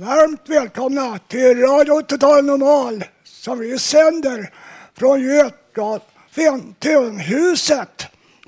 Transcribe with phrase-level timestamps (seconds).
[0.00, 4.50] Varmt välkomna till Radio Total Normal som vi sänder
[4.98, 6.74] från Götgatan,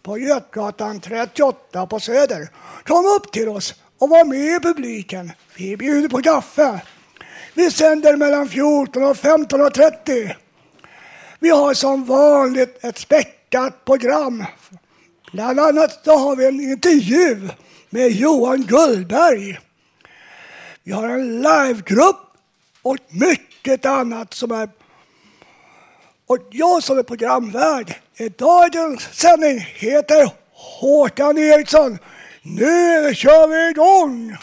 [0.02, 2.48] på Götgatan 38 på Söder.
[2.84, 5.32] Kom upp till oss och var med i publiken.
[5.56, 6.80] Vi bjuder på kaffe.
[7.54, 10.34] Vi sänder mellan 14 och 15.30.
[11.38, 14.44] Vi har som vanligt ett späckat program.
[15.32, 17.48] Bland annat så har vi en intervju
[17.90, 19.58] med Johan Gullberg.
[20.82, 22.16] Vi har en livegrupp
[22.82, 24.68] och mycket annat som är...
[26.26, 31.98] Och jag som är programvärd i dagens sändning heter Håkan Eriksson.
[32.42, 34.36] Nu kör vi igång!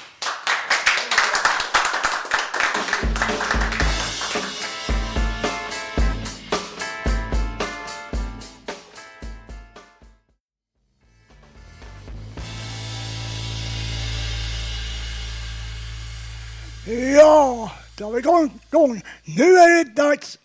[16.89, 18.59] Ja, då har vi igång.
[18.67, 19.01] igång.
[19.37, 20.39] Nu är det dags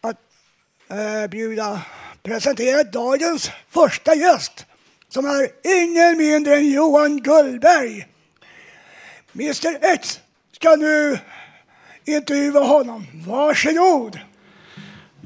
[0.00, 0.16] att
[0.88, 1.82] eh, bjuda,
[2.22, 4.66] presentera dagens första gäst
[5.08, 5.48] som är
[5.82, 8.06] ingen mindre än Johan Gullberg.
[9.34, 10.20] Mr X
[10.52, 11.18] ska nu
[12.04, 13.06] intervjua honom.
[13.26, 14.18] Varsågod.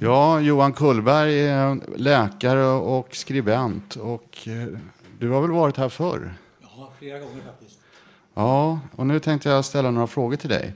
[0.01, 3.97] Ja, Johan Kullberg är läkare och skribent.
[3.97, 4.79] Och eh,
[5.19, 6.35] du har väl varit här förr?
[6.62, 7.78] Ja, flera gånger faktiskt.
[8.38, 10.72] Ja, och nu tänkte jag ställa några frågor till dig.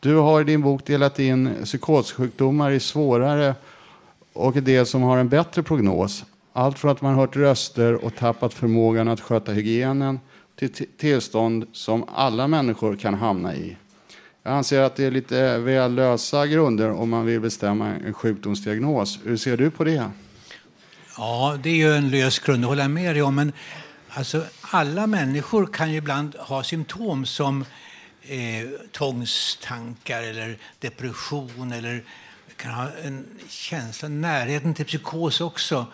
[0.00, 3.54] Du har i din bok delat in psykossjukdomar i svårare
[4.32, 6.24] och det som har en bättre prognos.
[6.52, 10.20] Allt från att man hört röster och tappat förmågan att sköta hygienen
[10.58, 13.76] till tillstånd som alla människor kan hamna i.
[14.42, 19.18] Jag anser att det är lite väl lösa grunder om man vill bestämma en sjukdomsdiagnos.
[19.24, 20.10] Hur ser du på det?
[21.16, 23.34] Ja, det är ju en lös grund, det håller jag med dig om.
[23.34, 23.52] Men
[24.08, 27.64] alltså, alla människor kan ju ibland ha symptom som
[28.22, 32.02] eh, tvångstankar eller depression eller
[32.56, 35.86] kan ha en känsla, närheten till psykos också.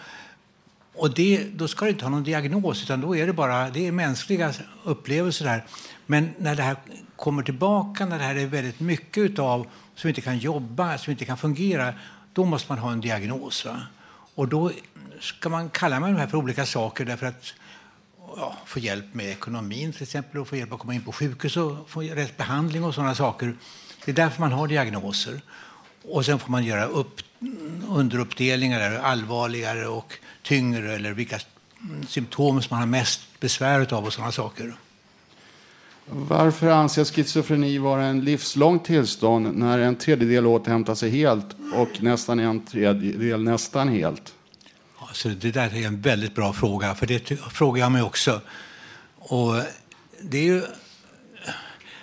[0.94, 3.86] Och det, då ska du inte ha någon diagnos, utan då är det bara det
[3.86, 4.52] är mänskliga
[4.84, 5.64] upplevelser där.
[6.06, 6.76] Men när det här
[7.16, 11.24] kommer tillbaka, när det här är väldigt mycket utav som inte kan jobba, som inte
[11.24, 11.94] kan fungera,
[12.32, 13.64] då måste man ha en diagnos.
[13.64, 13.82] Va?
[14.34, 14.70] Och då
[15.20, 17.54] ska man kalla med de här för olika saker därför att
[18.36, 21.56] ja, få hjälp med ekonomin till exempel och få hjälp att komma in på sjukhus
[21.56, 23.56] och få rätt behandling och sådana saker.
[24.04, 25.40] Det är därför man har diagnoser.
[26.02, 27.20] Och sen får man göra upp,
[27.88, 31.38] underuppdelningar, där, allvarligare och tyngre eller vilka
[32.08, 34.76] symptom som man har mest besvär av och sådana saker.
[36.10, 42.38] Varför anses schizofreni vara en livslång tillstånd när en tredjedel återhämtar sig helt och nästan
[42.38, 44.35] en tredjedel nästan helt?
[45.16, 48.40] Alltså, det där är en väldigt bra fråga, för det frågar jag mig också.
[49.18, 49.54] Och
[50.20, 50.62] det är ju,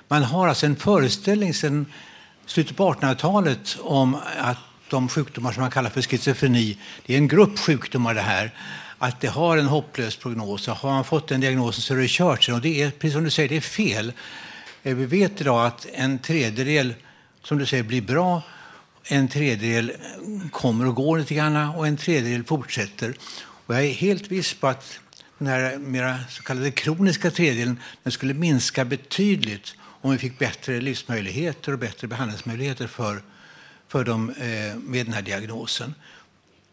[0.07, 1.85] man har alltså en föreställning sedan
[2.45, 4.57] slutet på 1800-talet om att
[4.89, 8.51] de sjukdomar som man kallar för schizofreni, det är en grupp sjukdomar det här,
[8.97, 10.67] att det har en hopplös prognos.
[10.67, 12.49] Har man fått den diagnosen så är det kört.
[12.49, 14.13] Och det är, precis som du säger, det är fel.
[14.83, 16.93] Eh, vi vet idag att en tredjedel,
[17.43, 18.41] som du säger, blir bra.
[19.03, 19.91] En tredjedel
[20.51, 23.15] kommer och går lite grann och en tredjedel fortsätter.
[23.65, 24.99] Och jag är helt viss på att
[25.37, 30.81] den här mera så kallade kroniska tredjedelen den skulle minska betydligt om vi fick bättre
[30.81, 33.21] livsmöjligheter och bättre behandlingsmöjligheter för,
[33.87, 35.95] för dem eh, med den här diagnosen.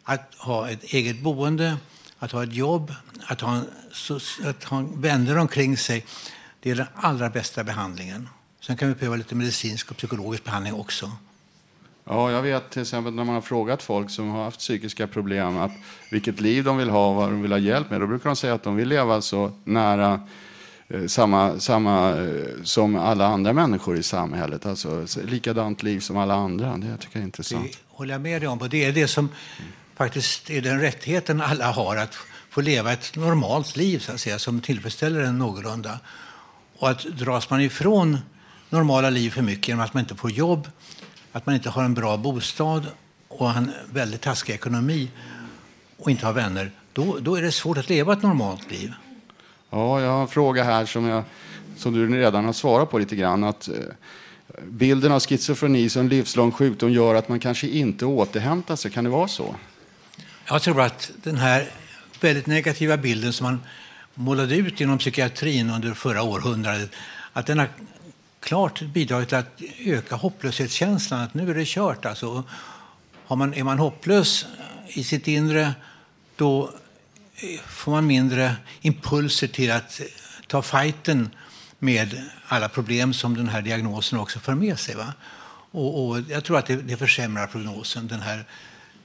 [0.05, 1.77] Att ha ett eget boende,
[2.19, 2.95] att ha ett jobb,
[3.27, 6.07] att ha, en, så, att ha vänner omkring sig,
[6.61, 8.29] det är den allra bästa behandlingen.
[8.61, 11.13] Sen kan vi behöva lite medicinsk och psykologisk behandling också.
[12.13, 15.59] Ja, jag vet till exempel när man har frågat folk som har haft psykiska problem
[15.59, 15.71] att
[16.11, 18.01] vilket liv de vill ha och vad de vill ha hjälp med.
[18.01, 20.21] Då brukar de säga att de vill leva så nära
[20.89, 24.67] eh, samma, samma eh, som alla andra människor i samhället.
[24.67, 26.77] Alltså likadant liv som alla andra.
[26.77, 27.73] Det tycker jag är intressant.
[27.73, 28.59] Det håller jag med dig om.
[28.59, 29.29] Och det är det som
[29.97, 31.97] faktiskt är den rättigheten alla har.
[31.97, 32.15] Att
[32.51, 35.99] få leva ett normalt liv så att säga, som tillfredsställer en någorlunda.
[36.79, 38.19] Och att dras man ifrån
[38.71, 40.69] normala liv för mycket genom att man inte får jobb,
[41.33, 42.87] att man inte har en bra bostad
[43.29, 45.11] och en väldigt taskig ekonomi
[45.97, 48.93] och inte har vänner, då, då är det svårt att leva ett normalt liv.
[49.71, 51.25] Ja, jag har en fråga här som, jag,
[51.77, 53.45] som du redan har svarat på lite grann.
[53.45, 53.75] Att, eh,
[54.65, 58.91] bilden av schizofreni som livslång sjukdom gör att man kanske inte återhämtar sig.
[58.91, 59.55] Kan det vara så?
[60.49, 61.71] Jag tror att den här
[62.21, 63.61] väldigt negativa bilden som man
[64.15, 66.91] målade ut inom psykiatrin under förra århundradet,
[67.33, 67.69] att den har
[68.41, 71.21] klart bidragit till att öka hopplöshetskänslan.
[71.21, 72.07] Att nu är det kört.
[72.07, 72.45] Alltså,
[73.25, 74.47] har man, är man hopplös
[74.89, 75.75] i sitt inre,
[76.37, 76.71] då
[77.35, 80.07] eh, får man mindre impulser till att eh,
[80.47, 81.31] ta fighten
[81.79, 84.95] med alla problem som den här diagnosen också för med sig.
[84.95, 85.15] Va?
[85.71, 88.45] Och, och jag tror att det, det försämrar prognosen, den här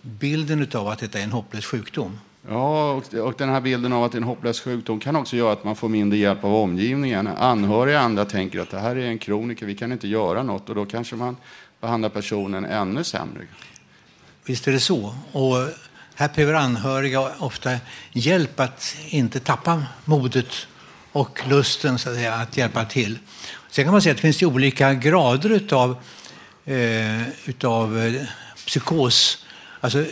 [0.02, 2.20] bilden av att detta är en hopplös sjukdom.
[2.50, 5.36] Ja, och, och den här bilden av att det är en hopplös sjukdom kan också
[5.36, 7.28] göra att man får mindre hjälp av omgivningen.
[7.28, 10.76] Anhöriga andra tänker att det här är en kroniker, vi kan inte göra något och
[10.76, 11.38] då kanske man
[11.82, 13.48] behandlar personen ännu sämre.
[14.46, 15.16] Visst är det så.
[15.32, 15.56] Och
[16.16, 17.72] här behöver anhöriga ofta
[18.12, 20.68] hjälp att inte tappa modet
[21.12, 23.20] och lusten så att, säga, att hjälpa till.
[23.70, 25.98] Sen kan man säga att det finns olika grader av
[26.66, 28.22] eh, utav eh,
[28.56, 29.46] psykos.
[29.82, 30.06] Alltså,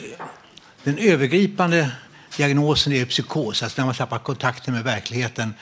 [0.83, 1.91] den övergripande
[2.37, 5.53] diagnosen är psykos, alltså när man tappar kontakten med verkligheten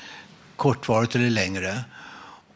[0.55, 1.83] kortvarigt eller längre.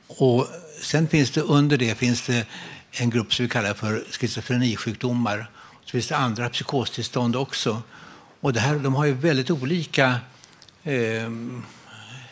[0.08, 0.48] Och
[0.82, 2.46] sen finns det under det finns det
[2.92, 5.50] en grupp som vi kallar för schizofrenisjukdomar.
[5.86, 7.82] Så finns det andra psykostillstånd också.
[8.42, 10.20] Och det här, de har ju väldigt olika
[10.84, 11.30] eh,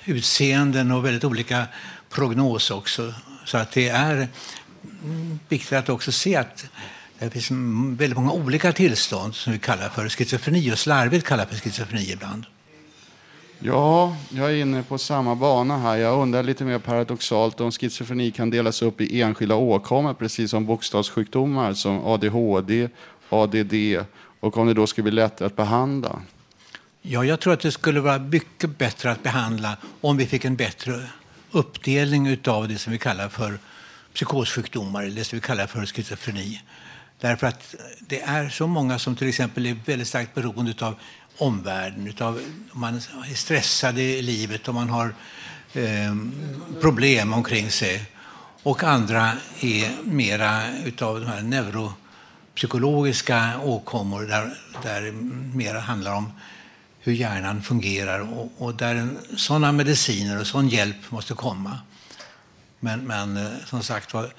[0.05, 1.65] utseenden och väldigt olika
[2.09, 3.13] prognos också.
[3.45, 4.27] Så att det är
[5.49, 6.65] viktigt att också se att
[7.19, 7.51] det finns
[7.99, 12.45] väldigt många olika tillstånd som vi kallar för schizofreni och slarvigt kallar för schizofreni ibland.
[13.59, 15.97] Ja, jag är inne på samma bana här.
[15.97, 20.65] Jag undrar lite mer paradoxalt om schizofreni kan delas upp i enskilda åkommor, precis som
[20.65, 22.89] bokstavssjukdomar som ADHD,
[23.29, 23.73] ADD
[24.39, 26.21] och om det då skulle bli lättare att behandla.
[27.01, 30.55] Ja, jag tror att det skulle vara mycket bättre att behandla om vi fick en
[30.55, 31.03] bättre
[31.51, 33.59] uppdelning av det som vi kallar för
[34.13, 36.61] psykossjukdomar, eller det som vi kallar för schizofreni.
[37.23, 40.95] Därför att det är så många som till exempel är väldigt starkt beroende av
[41.37, 42.07] omvärlden.
[42.07, 42.41] Utav,
[42.71, 45.15] om man är stressad i livet, om man har
[45.73, 46.15] eh,
[46.81, 48.05] problem omkring sig.
[48.63, 55.11] Och andra är mera utav de här neuropsykologiska åkommor där, där
[55.55, 56.31] mera handlar om
[56.99, 61.79] hur hjärnan fungerar och, och där sådana mediciner och sån hjälp måste komma.
[62.79, 64.29] Men, men eh, som sagt var, eh,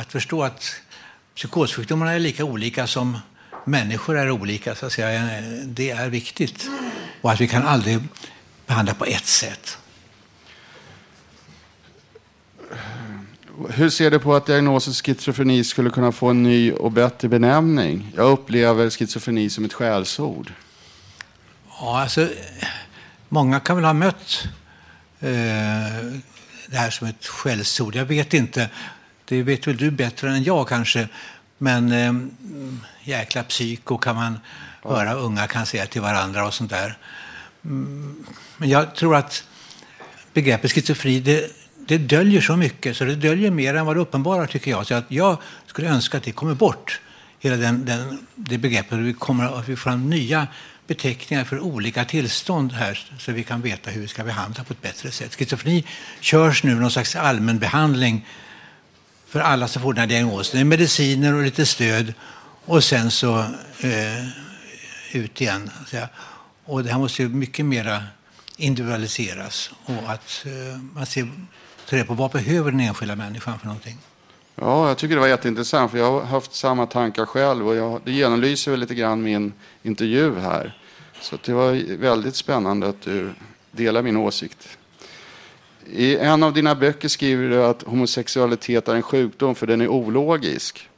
[0.00, 0.80] att förstå att
[1.38, 3.18] psykossjukdomarna är lika olika som
[3.64, 6.68] människor är olika, så att säga, det är viktigt.
[7.20, 7.98] Och att vi kan aldrig
[8.66, 9.78] behandla på ett sätt.
[13.70, 18.12] Hur ser du på att diagnosen schizofreni skulle kunna få en ny och bättre benämning?
[18.16, 20.52] Jag upplever schizofreni som ett skällsord.
[21.80, 22.28] Ja, alltså,
[23.28, 24.44] många kan väl ha mött
[25.20, 25.28] eh,
[26.66, 27.94] det här som ett skällsord.
[27.94, 28.70] Jag vet inte.
[29.28, 31.08] Det vet väl du bättre än jag kanske.
[31.58, 32.12] Men eh,
[33.04, 34.40] jäkla psyko kan man
[34.82, 34.96] ja.
[34.96, 36.98] höra unga kan säga till varandra och sånt där.
[37.64, 38.24] Mm,
[38.56, 39.44] men jag tror att
[40.32, 41.50] begreppet schizofreni, det,
[41.88, 44.86] det döljer så mycket, så det döljer mer än vad det uppenbarar tycker jag.
[44.86, 47.00] Så att jag skulle önska att det kommer bort,
[47.38, 48.98] hela den, den, det begreppet.
[48.98, 50.46] Vi kommer att vi får nya
[50.86, 54.82] beteckningar för olika tillstånd här så vi kan veta hur vi ska behandla på ett
[54.82, 55.34] bättre sätt.
[55.34, 55.84] Schizofreni
[56.20, 58.26] körs nu någon slags allmän behandling
[59.28, 60.58] för alla som får den här diagnosen.
[60.58, 62.14] Det är mediciner och lite stöd
[62.64, 63.38] och sen så
[63.80, 64.28] eh,
[65.12, 65.70] ut igen.
[66.64, 68.02] Och det här måste ju mycket mer
[68.56, 71.28] individualiseras och att eh, man ser
[71.88, 73.98] tar på vad behöver den enskilda människan för någonting.
[74.54, 78.00] Ja, jag tycker det var jätteintressant för jag har haft samma tankar själv och jag,
[78.04, 80.78] det genomlyser väl lite grann min intervju här.
[81.20, 83.34] Så det var väldigt spännande att du
[83.70, 84.77] delar min åsikt.
[85.90, 89.88] I en av dina böcker skriver du att homosexualitet är en sjukdom för den är
[89.88, 90.88] ologisk.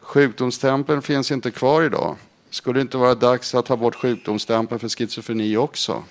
[0.00, 2.16] Sjukdomstämpeln finns inte kvar idag.
[2.50, 6.04] Skulle det inte vara dags att ta bort sjukdomstämpeln för schizofreni också?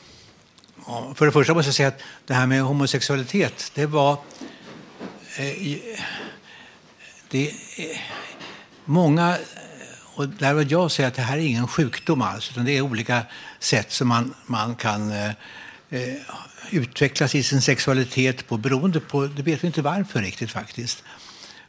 [0.87, 4.11] Ja, för det första måste jag säga att det här med homosexualitet, det var...
[5.37, 5.77] Eh,
[7.29, 7.97] det, eh,
[8.85, 9.37] många,
[10.15, 12.81] och där vill jag säga att det här är ingen sjukdom alls, utan det är
[12.81, 13.21] olika
[13.59, 15.29] sätt som man, man kan eh,
[15.89, 16.15] eh
[16.73, 21.03] utvecklas i sin sexualitet på beroende på, det vet vi inte varför riktigt faktiskt.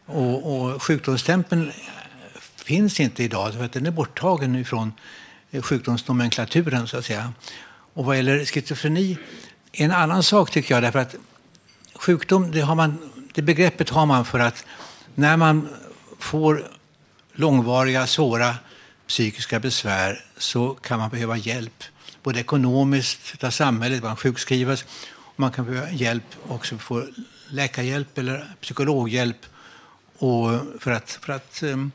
[0.06, 1.72] Och, och sjukdomsstämpeln
[2.56, 4.92] finns inte idag, för att den är borttagen ifrån
[5.50, 7.32] eh, sjukdomsnomenklaturen så att säga.
[7.94, 9.18] Och vad gäller schizofreni,
[9.72, 11.14] en annan sak tycker jag, därför att
[11.94, 12.98] sjukdom, det, har man,
[13.34, 14.64] det begreppet har man för att
[15.14, 15.68] när man
[16.18, 16.68] får
[17.32, 18.54] långvariga, svåra
[19.08, 21.84] psykiska besvär så kan man behöva hjälp.
[22.22, 27.06] Både ekonomiskt av samhället, man sjukskrivas, och man kan behöva hjälp också få
[27.48, 29.46] läkarhjälp eller psykologhjälp
[30.18, 30.50] och
[30.80, 31.92] för att, för att um,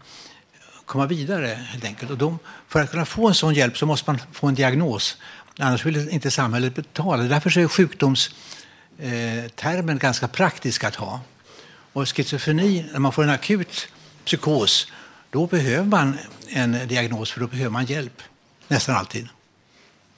[0.85, 2.11] komma vidare helt enkelt.
[2.11, 5.17] Och de, för att kunna få en sån hjälp så måste man få en diagnos.
[5.59, 7.23] Annars vill inte samhället betala.
[7.23, 11.21] Därför är sjukdomstermen eh, ganska praktisk att ha.
[11.93, 13.87] Och schizofreni, när man får en akut
[14.25, 14.87] psykos,
[15.29, 16.17] då behöver man
[16.47, 18.21] en diagnos för då behöver man hjälp.
[18.67, 19.27] Nästan alltid.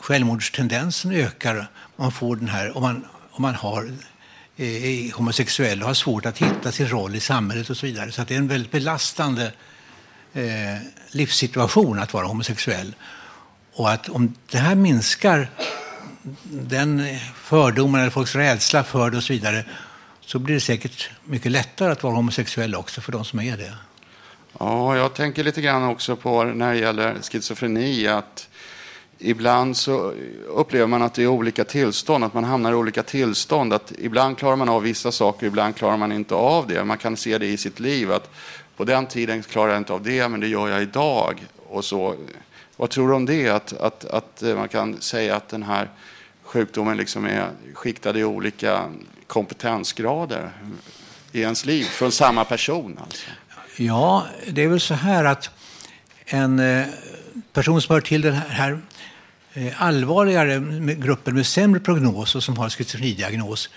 [0.00, 3.92] självmordstendensen ökar om man får den här, om man, om man har
[4.56, 8.12] eh, är homosexuell och har svårt att hitta sin roll i samhället och så vidare.
[8.12, 9.52] Så det är en väldigt belastande
[10.32, 10.76] eh,
[11.10, 12.94] livssituation att vara homosexuell.
[13.72, 15.50] Och att om det här minskar
[16.42, 19.64] den fördomen eller folks rädsla för det och så vidare
[20.26, 23.74] så blir det säkert mycket lättare att vara homosexuell också för de som är det.
[24.58, 28.48] Ja, jag tänker lite grann också på när det gäller schizofreni att
[29.18, 30.12] ibland så
[30.48, 33.72] upplever man att det är olika tillstånd, att man hamnar i olika tillstånd.
[33.72, 36.84] Att ibland klarar man av vissa saker, ibland klarar man inte av det.
[36.84, 38.30] Man kan se det i sitt liv att
[38.76, 41.44] på den tiden klarar jag inte av det, men det gör jag idag.
[41.68, 42.14] Och så.
[42.76, 43.48] Vad tror du om det?
[43.48, 45.90] Att, att, att eh, man kan säga att den här
[46.42, 48.84] sjukdomen liksom är skiktad i olika
[49.26, 50.50] kompetensgrader
[51.32, 52.98] i ens liv från samma person?
[53.02, 53.26] Alltså.
[53.76, 55.50] Ja, det är väl så här att
[56.24, 56.86] en eh,
[57.52, 58.80] person som hör till den här
[59.52, 60.58] eh, allvarligare
[60.94, 63.70] gruppen med sämre prognos och som har schizofrenidiagnos,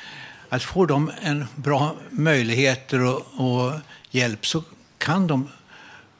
[0.50, 3.74] att får de en bra möjligheter och, och
[4.12, 4.64] hjälp så
[4.98, 5.48] kan de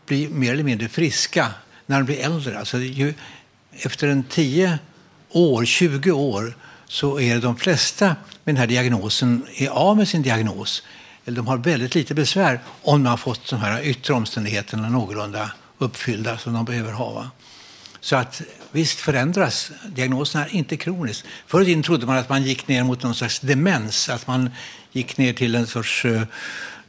[0.06, 1.48] bli mer eller mindre friska
[1.86, 2.60] när de blir äldre.
[2.60, 3.14] Alltså, ju,
[3.72, 4.80] efter en 10
[5.30, 6.56] år, 20 år,
[6.90, 8.06] så är de flesta
[8.44, 10.84] med den här diagnosen är av med sin diagnos.
[11.26, 15.52] Eller de har väldigt lite besvär om de har fått de här yttre omständigheterna någorlunda
[15.78, 17.30] uppfyllda som de behöver ha.
[18.02, 18.42] Så att
[18.72, 19.72] visst förändras.
[19.88, 21.26] Diagnosen är inte kronisk.
[21.48, 24.50] Förr i tiden trodde man att man gick ner mot någon slags demens, att man
[24.92, 26.22] gick ner till en sorts uh,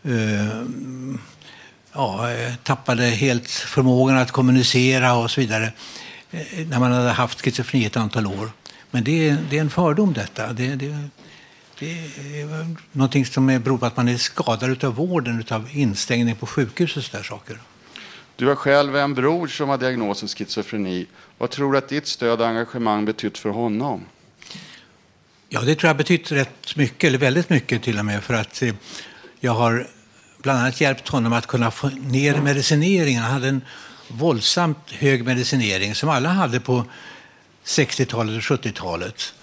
[0.07, 0.65] uh,
[1.93, 5.73] ja, eh, tappade helt förmågan att kommunicera och så vidare
[6.67, 8.51] när man hade haft schizofreni ett antal år.
[8.91, 10.53] Men det är, det är en fördom detta.
[10.53, 11.09] Det, det,
[11.79, 11.91] det
[12.41, 16.97] är någonting som beror på att man är skadad av vården, av instängning på sjukhus
[16.97, 17.59] och sådär saker.
[18.37, 21.07] Du har själv en bror som har diagnosen schizofreni.
[21.39, 24.05] Vad tror du att ditt stöd och engagemang betytt för honom?
[25.49, 28.63] Ja, det tror jag betytt rätt mycket, eller väldigt mycket till och med, för att
[28.63, 28.75] eh,
[29.41, 29.87] jag har
[30.43, 33.23] bland annat hjälpt honom att kunna få ner medicineringen.
[33.23, 33.63] Han hade en
[34.09, 36.85] våldsamt hög medicinering som alla hade på
[37.71, 39.35] 60-talet och 70-talet.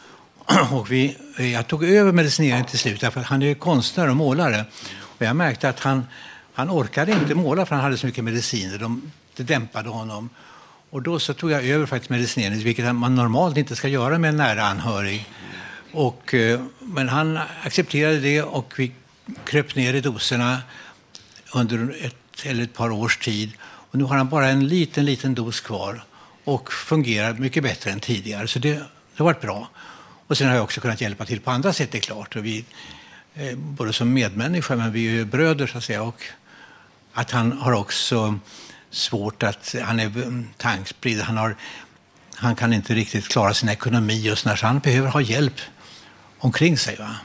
[0.71, 1.17] Och vi,
[1.53, 4.65] jag tog över medicineringen till slut, för han är konstnär och målare.
[4.99, 6.05] Och jag märkte att han,
[6.53, 8.77] han orkade inte måla för han hade så mycket mediciner.
[8.77, 10.29] De, det dämpade honom.
[10.89, 14.29] Och då så tog jag över faktiskt medicineringen, vilket man normalt inte ska göra med
[14.29, 15.25] en nära anhörig.
[15.93, 18.91] Och, eh, men han accepterade det och vi
[19.45, 20.57] kröp ner i doserna
[21.53, 23.51] under ett eller ett par års tid.
[23.61, 26.03] Och nu har han bara en liten, liten dos kvar
[26.47, 28.47] och fungerar mycket bättre än tidigare.
[28.47, 28.83] Så det, det
[29.17, 29.69] har varit bra.
[30.27, 32.35] Och sen har jag också kunnat hjälpa till på andra sätt, det är klart.
[32.35, 32.65] Och vi,
[33.35, 36.03] eh, både som medmänniska, men vi är ju bröder så att säga.
[36.03, 36.23] Och
[37.13, 38.39] att han har också
[38.89, 41.55] svårt att, han är mm, tankspridd, han, har,
[42.35, 45.61] han kan inte riktigt klara sin ekonomi just när han behöver ha hjälp
[46.37, 46.95] omkring sig.
[46.95, 47.15] Va?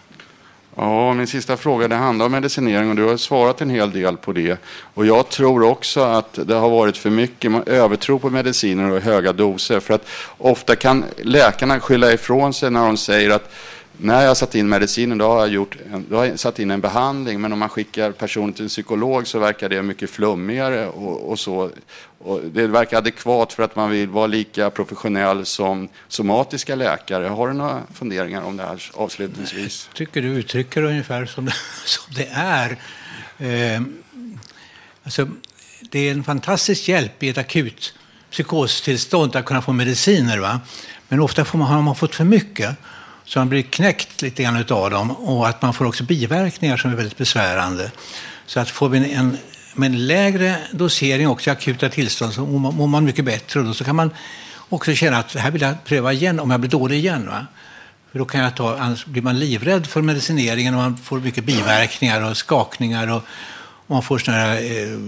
[0.76, 4.16] Ja, min sista fråga det handlar om medicinering och du har svarat en hel del
[4.16, 4.58] på det.
[4.94, 9.32] Och jag tror också att det har varit för mycket övertro på mediciner och höga
[9.32, 9.80] doser.
[9.80, 13.52] För att ofta kan läkarna skylla ifrån sig när de säger att
[13.98, 15.76] när jag satt in medicinen då har jag, gjort
[16.08, 17.40] då har jag satt in en behandling.
[17.40, 20.88] Men om man skickar personen till en psykolog så verkar det mycket flummigare.
[20.88, 21.70] Och, och så.
[22.18, 27.26] Och det verkar adekvat för att man vill vara lika professionell som somatiska läkare.
[27.26, 29.88] Har du några funderingar om det här avslutningsvis?
[29.88, 32.70] Jag tycker du uttrycker det ungefär som det, som det är.
[33.38, 33.82] Eh,
[35.04, 35.28] alltså,
[35.90, 37.94] det är en fantastisk hjälp i ett akut
[38.30, 40.38] psykostillstånd att kunna få mediciner.
[40.38, 40.60] Va?
[41.08, 42.76] Men ofta får man, har man fått för mycket
[43.24, 46.90] så man blir knäckt lite grann av dem och att man får också biverkningar som
[46.90, 47.90] är väldigt besvärande.
[48.46, 49.38] Så att får vi en,
[49.74, 53.74] med en lägre dosering också i akuta tillstånd så mår man mycket bättre och då
[53.74, 54.10] så kan man
[54.68, 57.26] också känna att här vill jag pröva igen om jag blir dålig igen.
[57.26, 57.46] Va?
[58.12, 61.44] För då kan jag ta, annars blir man livrädd för medicineringen och man får mycket
[61.44, 63.22] biverkningar och skakningar och,
[63.86, 64.98] och man får såna här eh,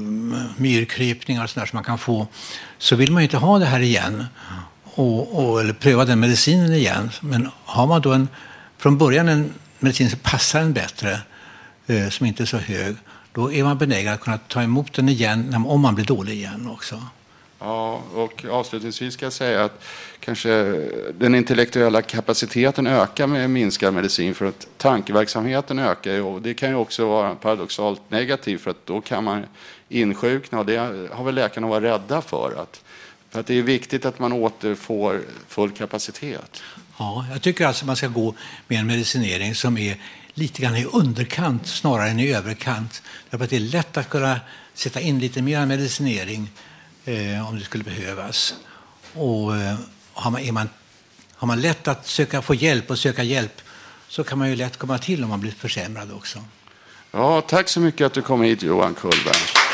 [0.57, 2.27] myrkrypningar och sådär som man kan få.
[2.79, 4.25] Så vill man ju inte ha det här igen
[4.95, 7.11] och, och, eller pröva den medicinen igen.
[7.21, 8.29] Men har man då en,
[8.79, 11.19] från början en medicin som passar en bättre,
[11.87, 12.97] eh, som inte är så hög,
[13.33, 16.69] då är man benägen att kunna ta emot den igen om man blir dålig igen
[16.73, 17.03] också.
[17.59, 19.85] Ja, och avslutningsvis ska jag säga att
[20.21, 20.51] kanske
[21.19, 26.75] den intellektuella kapaciteten ökar med minskad medicin för att tankeverksamheten ökar och det kan ju
[26.75, 29.43] också vara paradoxalt negativt för att då kan man
[29.89, 30.77] insjukna och det
[31.13, 32.63] har väl läkarna varit rädda för.
[32.63, 32.85] Att,
[33.35, 36.63] för att det är viktigt att man återfår full kapacitet.
[36.99, 38.35] Ja, jag tycker alltså man ska gå
[38.69, 39.97] med en medicinering som är
[40.35, 43.03] lite grann i underkant snarare än i överkant.
[43.31, 44.41] Därför att det är lätt att kunna
[44.75, 46.51] sätta in lite mer medicinering
[47.05, 48.55] eh, om det skulle behövas.
[49.15, 49.77] Och eh,
[50.13, 50.69] har, man, är man,
[51.35, 53.61] har man lätt att söka, få hjälp och söka hjälp
[54.09, 56.39] så kan man ju lätt komma till om man blir försämrad också.
[57.11, 59.74] Ja, tack så mycket att du kom hit Johan Kullberg.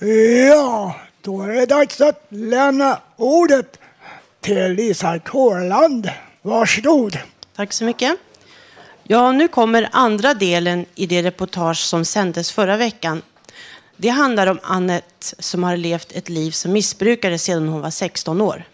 [0.00, 3.78] Ja, då är det dags att lämna ordet
[4.40, 6.10] till Lisa Kårland.
[6.42, 7.18] Varsågod.
[7.56, 8.16] Tack så mycket.
[9.02, 13.22] Ja, nu kommer andra delen i det reportage som sändes förra veckan.
[13.96, 18.40] Det handlar om Annette som har levt ett liv som missbrukare sedan hon var 16
[18.40, 18.64] år.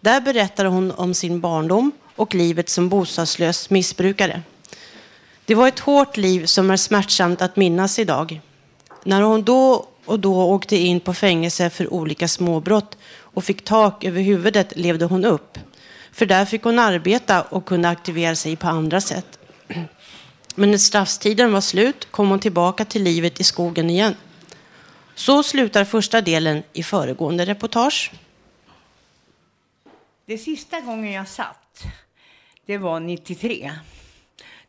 [0.00, 4.42] Där berättar hon om sin barndom och livet som bostadslös missbrukare.
[5.44, 8.40] Det var ett hårt liv som är smärtsamt att minnas idag.
[9.04, 14.04] När hon då och då åkte in på fängelse för olika småbrott och fick tak
[14.04, 15.58] över huvudet levde hon upp.
[16.12, 19.38] För där fick hon arbeta och kunde aktivera sig på andra sätt.
[20.54, 24.14] Men när straffstiden var slut kom hon tillbaka till livet i skogen igen.
[25.14, 28.12] Så slutar första delen i föregående reportage.
[30.26, 31.82] Det sista gången jag satt,
[32.66, 33.72] det var 93.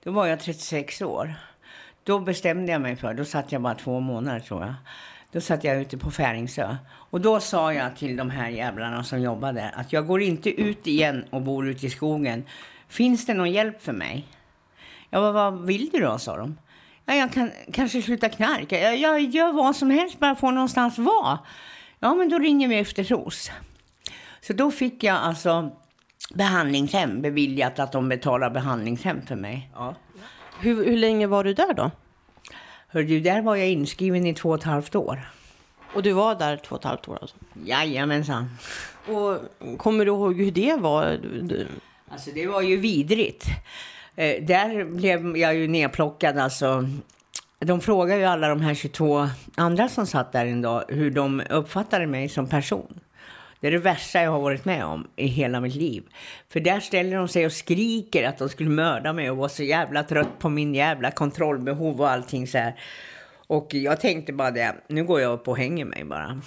[0.03, 1.35] Då var jag 36 år.
[2.03, 4.73] Då bestämde jag mig för, då satt jag bara två månader tror jag.
[5.33, 6.75] Då satt jag ute på Färingsö.
[6.93, 10.87] Och då sa jag till de här jävlarna som jobbade att jag går inte ut
[10.87, 12.43] igen och bor ute i skogen.
[12.87, 14.27] Finns det någon hjälp för mig?
[15.09, 16.57] Ja, vad, vad vill du då, sa de.
[17.05, 18.79] Ja, jag kan kanske sluta knarka.
[18.79, 21.39] Jag, jag gör vad som helst bara få någonstans vara.
[21.99, 23.51] Ja, men då ringer vi efter Ros.
[24.41, 25.71] Så då fick jag alltså
[26.33, 29.69] behandlingshem beviljat att de betalar behandlingshem för mig.
[29.73, 29.95] Ja.
[30.59, 31.91] Hur, hur länge var du där då?
[32.93, 35.29] Hör du, där var jag inskriven i två och ett halvt år.
[35.93, 37.35] Och du var där två och ett halvt år alltså?
[37.65, 38.49] Jajamensan.
[39.07, 39.39] Och
[39.77, 41.19] kommer du ihåg hur det var?
[41.41, 41.67] Du...
[42.09, 43.45] Alltså det var ju vidrigt.
[44.15, 46.87] Eh, där blev jag ju nedplockad alltså.
[47.59, 51.41] De frågade ju alla de här 22 andra som satt där en dag hur de
[51.49, 52.99] uppfattade mig som person.
[53.63, 56.03] Det är det värsta jag har varit med om i hela mitt liv.
[56.49, 59.63] För där ställer de sig och skriker att de skulle mörda mig och var så
[59.63, 62.75] jävla trött på min jävla kontrollbehov och allting så här.
[63.47, 66.41] Och jag tänkte bara det, nu går jag upp och hänger mig bara.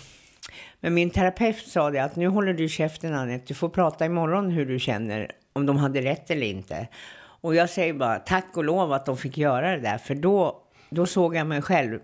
[0.81, 4.51] Men min terapeut sa det att nu håller du käften Anette, du får prata imorgon
[4.51, 6.89] hur du känner, om de hade rätt eller inte.
[7.41, 10.63] Och jag säger bara tack och lov att de fick göra det där, för då,
[10.91, 11.99] då såg jag mig själv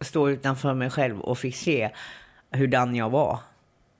[0.00, 1.90] stå utanför mig själv och fick se
[2.50, 3.38] hurdan jag var.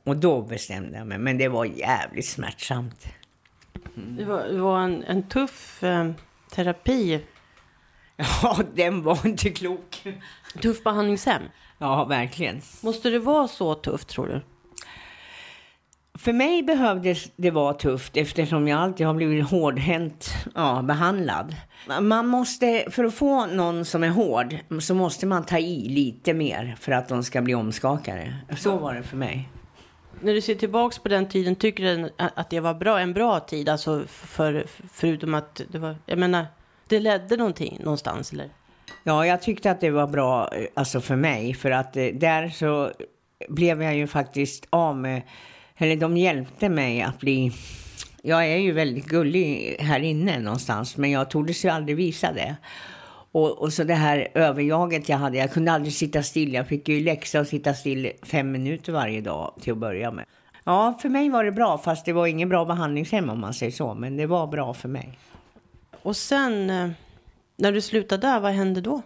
[0.05, 3.07] Och då bestämde jag mig, men det var jävligt smärtsamt.
[3.97, 4.17] Mm.
[4.17, 6.11] Det var, det var en, en tuff eh,
[6.51, 7.21] terapi.
[8.43, 10.07] Ja, den var inte klok.
[10.63, 11.43] Tuff behandlingshem?
[11.79, 12.61] Ja, verkligen.
[12.83, 14.41] Måste det vara så tufft, tror du?
[16.19, 21.57] För mig behövdes det vara tufft eftersom jag alltid har blivit hårdhänt ja, behandlad.
[22.01, 26.35] Man måste, för att få någon som är hård, så måste man ta i lite
[26.35, 28.35] mer för att de ska bli omskakade.
[28.57, 29.49] Så var det för mig.
[30.21, 33.41] När du ser tillbaks på den tiden, tycker du att det var bra, en bra
[33.41, 33.69] tid?
[33.69, 36.47] Alltså för, förutom att det var, jag menar,
[36.89, 38.49] det ledde någonting någonstans eller?
[39.03, 41.55] Ja, jag tyckte att det var bra eh, alltså för mig.
[41.55, 42.93] För att eh, där så
[43.49, 45.23] blev jag ju faktiskt av med,
[45.77, 47.53] eller de hjälpte mig att bli
[48.27, 52.57] jag är ju väldigt gullig här inne någonstans, men jag tordes ju aldrig visa det.
[53.35, 56.55] Och, och, så det här överjaget jag hade, jag kunde aldrig sitta still.
[56.55, 60.25] Jag fick ju läxa att sitta still fem minuter varje dag till att börja med.
[60.65, 63.73] Ja, för mig var det bra, fast det var ingen bra behandlingshem om man säger
[63.73, 65.19] så, men det var bra för mig.
[66.03, 66.91] Och sen, eh,
[67.57, 69.03] när du slutade där, vad hände då?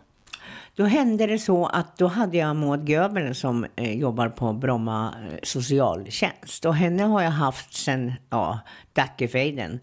[0.75, 5.15] Då hände det så att då hade jag Maud Göbel som eh, jobbar på Bromma
[5.31, 6.65] eh, socialtjänst.
[6.65, 8.59] Och henne har jag haft sedan ja,
[8.93, 9.81] Dackefejden.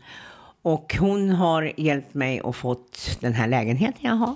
[0.65, 4.35] Och hon har hjälpt mig att fått den här lägenheten jag har.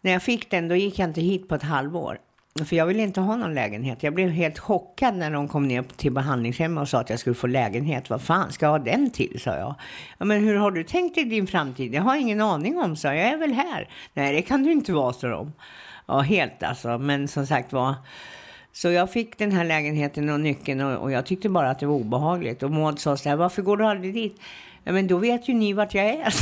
[0.00, 2.18] När jag fick den då gick jag inte hit på ett halvår.
[2.64, 4.02] För jag ville inte ha någon lägenhet.
[4.02, 7.34] Jag blev helt chockad när de kom ner till behandlingshemmet och sa att jag skulle
[7.34, 8.10] få lägenhet.
[8.10, 9.74] Vad fan ska jag ha den till, sa jag.
[10.18, 11.94] Ja, men hur har du tänkt dig din framtid?
[11.94, 13.16] Jag har ingen aning om, sa jag.
[13.16, 13.88] Jag är väl här.
[14.14, 15.52] Nej, det kan du inte vara, sa de.
[16.06, 16.98] Ja, helt alltså.
[16.98, 17.94] Men som sagt var.
[18.72, 21.86] Så jag fick den här lägenheten och nyckeln och, och jag tyckte bara att det
[21.86, 22.62] var obehagligt.
[22.62, 24.40] Och Maud sa så här, varför går du aldrig dit?
[24.84, 26.34] Ja, men då vet ju ni vart jag är.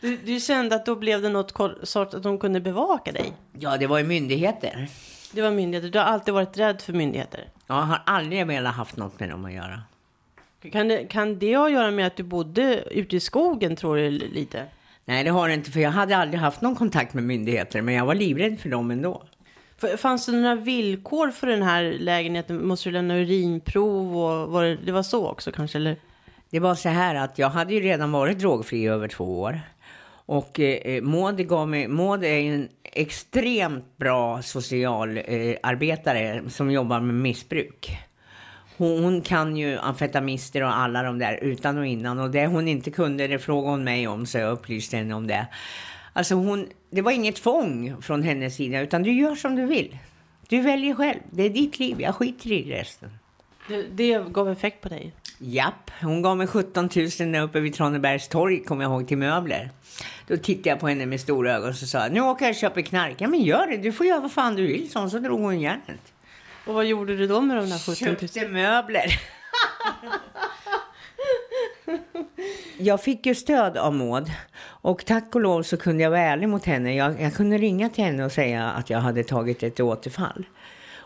[0.00, 3.32] Du, du kände att då blev det något sort att de kunde bevaka dig?
[3.52, 4.88] Ja, det var ju myndigheter.
[5.32, 5.88] Det var myndigheter.
[5.88, 7.48] Du har alltid varit rädd för myndigheter?
[7.66, 9.82] Jag har aldrig velat haft något med dem att göra.
[10.72, 13.96] Kan det, kan det ha att göra med att du bodde ute i skogen, tror
[13.96, 14.66] du, lite?
[15.04, 17.94] Nej, det har det inte, för jag hade aldrig haft någon kontakt med myndigheter, men
[17.94, 19.22] jag var livrädd för dem ändå.
[19.98, 22.66] Fanns det några villkor för den här lägenheten?
[22.66, 25.96] Måste du lämna urinprov och var det, det var så också kanske, eller?
[26.50, 29.60] Det var så här att jag hade ju redan varit drogfri i över två år.
[30.26, 37.00] Och eh, eh Maud gav mig, Maud är en extremt bra socialarbetare eh, som jobbar
[37.00, 37.98] med missbruk.
[38.76, 42.18] Hon, hon, kan ju amfetamister och alla de där utan och innan.
[42.18, 45.26] Och det hon inte kunde, det frågade hon mig om, så jag upplyste henne om
[45.26, 45.46] det.
[46.12, 49.98] Alltså hon, det var inget tvång från hennes sida, utan du gör som du vill.
[50.48, 51.18] Du väljer själv.
[51.30, 53.10] Det är ditt liv, jag skiter i resten.
[53.68, 55.12] Det, det gav effekt på dig?
[55.38, 59.18] Japp, hon gav mig 17 000 där uppe vid Tranebergs torg, kommer jag ihåg, till
[59.18, 59.70] möbler.
[60.26, 62.56] Då tittade jag på henne med stora ögon och så sa nu åker jag och
[62.56, 63.14] köper knark.
[63.18, 64.90] Ja men gör det, du får göra vad fan du vill.
[64.90, 66.12] Så, så drog hon järnet.
[66.66, 68.18] Och vad gjorde du då med de där 17 000?
[68.18, 69.06] Köpte möbler.
[72.78, 74.30] jag fick ju stöd av Maud.
[74.62, 76.94] Och tack och lov så kunde jag vara ärlig mot henne.
[76.94, 80.46] Jag, jag kunde ringa till henne och säga att jag hade tagit ett återfall.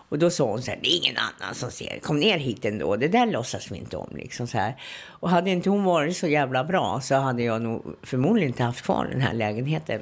[0.09, 2.65] Och då sa hon så här, det är ingen annan som ser, kom ner hit
[2.65, 4.11] ändå, det där låtsas vi inte om.
[4.17, 4.77] Liksom så här.
[5.07, 8.83] Och hade inte hon varit så jävla bra så hade jag nog förmodligen inte haft
[8.83, 10.01] kvar den här lägenheten.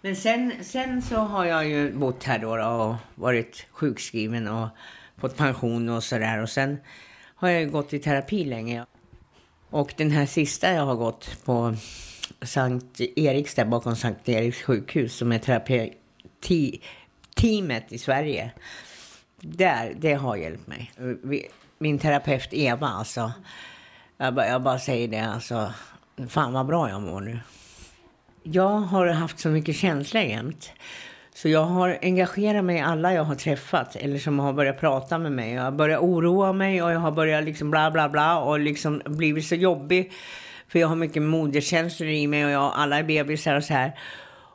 [0.00, 4.68] Men sen, sen så har jag ju bott här då och varit sjukskriven och
[5.20, 6.42] fått pension och sådär.
[6.42, 6.78] Och sen
[7.34, 8.86] har jag ju gått i terapi länge.
[9.70, 11.74] Och den här sista jag har gått på
[12.42, 18.52] Sankt Eriks, där bakom Sankt Eriks sjukhus, som är terapiteamet i Sverige
[19.40, 20.92] där, det har hjälpt mig.
[21.78, 23.32] Min terapeut Eva, alltså.
[24.16, 25.72] Jag bara, jag bara säger det, alltså.
[26.28, 27.38] Fan vad bra jag mår nu.
[28.42, 30.72] Jag har haft så mycket känslor jämt.
[31.36, 35.18] Så jag har engagerat mig i alla jag har träffat eller som har börjat prata
[35.18, 35.52] med mig.
[35.52, 39.02] Jag har börjat oroa mig och jag har börjat liksom bla bla bla och liksom
[39.04, 40.12] blivit så jobbig.
[40.68, 43.98] För jag har mycket moderkänslor i mig och jag, alla är bebisar och så här.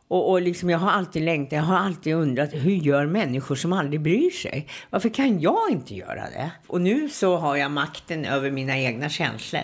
[0.07, 3.73] Och, och liksom, jag har alltid längtat, jag har alltid undrat hur gör människor som
[3.73, 4.67] aldrig bryr sig?
[4.89, 6.51] Varför kan jag inte göra det?
[6.67, 9.63] Och nu så har jag makten över mina egna känslor.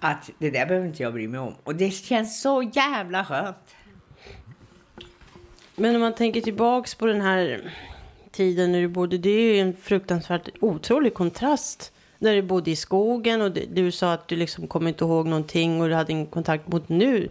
[0.00, 1.54] Att det där behöver inte jag bry mig om.
[1.64, 3.75] Och det känns så jävla skönt.
[5.76, 7.72] Men om man tänker tillbaks på den här
[8.30, 11.92] tiden när du bodde, det är ju en fruktansvärt otrolig kontrast.
[12.18, 15.80] När du bodde i skogen och du sa att du liksom kommer inte ihåg någonting
[15.80, 17.28] och du hade ingen kontakt mot nu.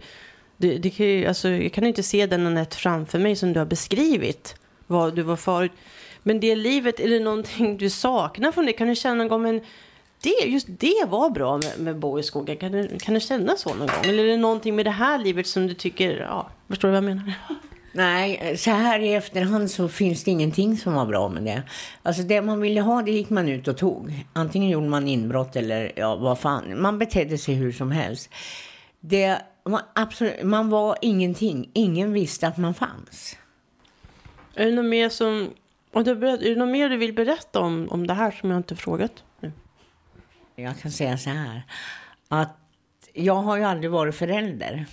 [0.56, 3.58] Det, det kan ju, alltså, jag kan inte se den Anette framför mig som du
[3.58, 4.54] har beskrivit.
[4.86, 5.72] Vad du var förut.
[6.22, 8.72] Men det livet, är det någonting du saknar från det?
[8.72, 9.60] Kan du känna någon gång, men
[10.22, 12.56] det, just det var bra med, med bo i skogen.
[12.56, 14.04] Kan du, kan du känna så någon gång?
[14.04, 16.96] Eller är det någonting med det här livet som du tycker, ja, förstår du vad
[16.96, 17.32] jag menar?
[17.96, 21.62] Nej, så här i efterhand så finns det ingenting som var bra med det.
[22.02, 24.24] Alltså det man ville ha, det gick man ut och tog.
[24.32, 26.82] Antingen gjorde man inbrott eller ja, vad fan.
[26.82, 28.30] Man betedde sig hur som helst.
[29.00, 31.70] Det man, absolut, man var ingenting.
[31.72, 33.36] Ingen visste att man fanns.
[34.54, 35.50] Är det något mer som...
[35.92, 38.58] Och du är det något mer du vill berätta om, om det här som jag
[38.58, 39.52] inte frågat nu?
[40.56, 41.62] Jag kan säga så här.
[42.28, 42.56] Att
[43.12, 44.86] jag har ju aldrig varit förälder.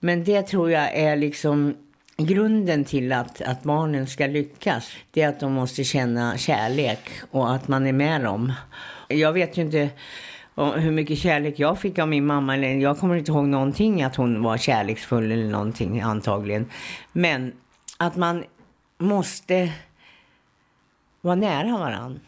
[0.00, 1.74] Men det tror jag är liksom
[2.16, 7.54] grunden till att, att barnen ska lyckas, det är att de måste känna kärlek och
[7.54, 8.52] att man är med dem.
[9.08, 9.90] Jag vet ju inte
[10.54, 12.56] hur mycket kärlek jag fick av min mamma.
[12.56, 16.66] Jag kommer inte ihåg någonting att hon var kärleksfull eller någonting antagligen.
[17.12, 17.52] Men
[17.96, 18.44] att man
[18.98, 19.72] måste
[21.20, 22.20] vara nära varann.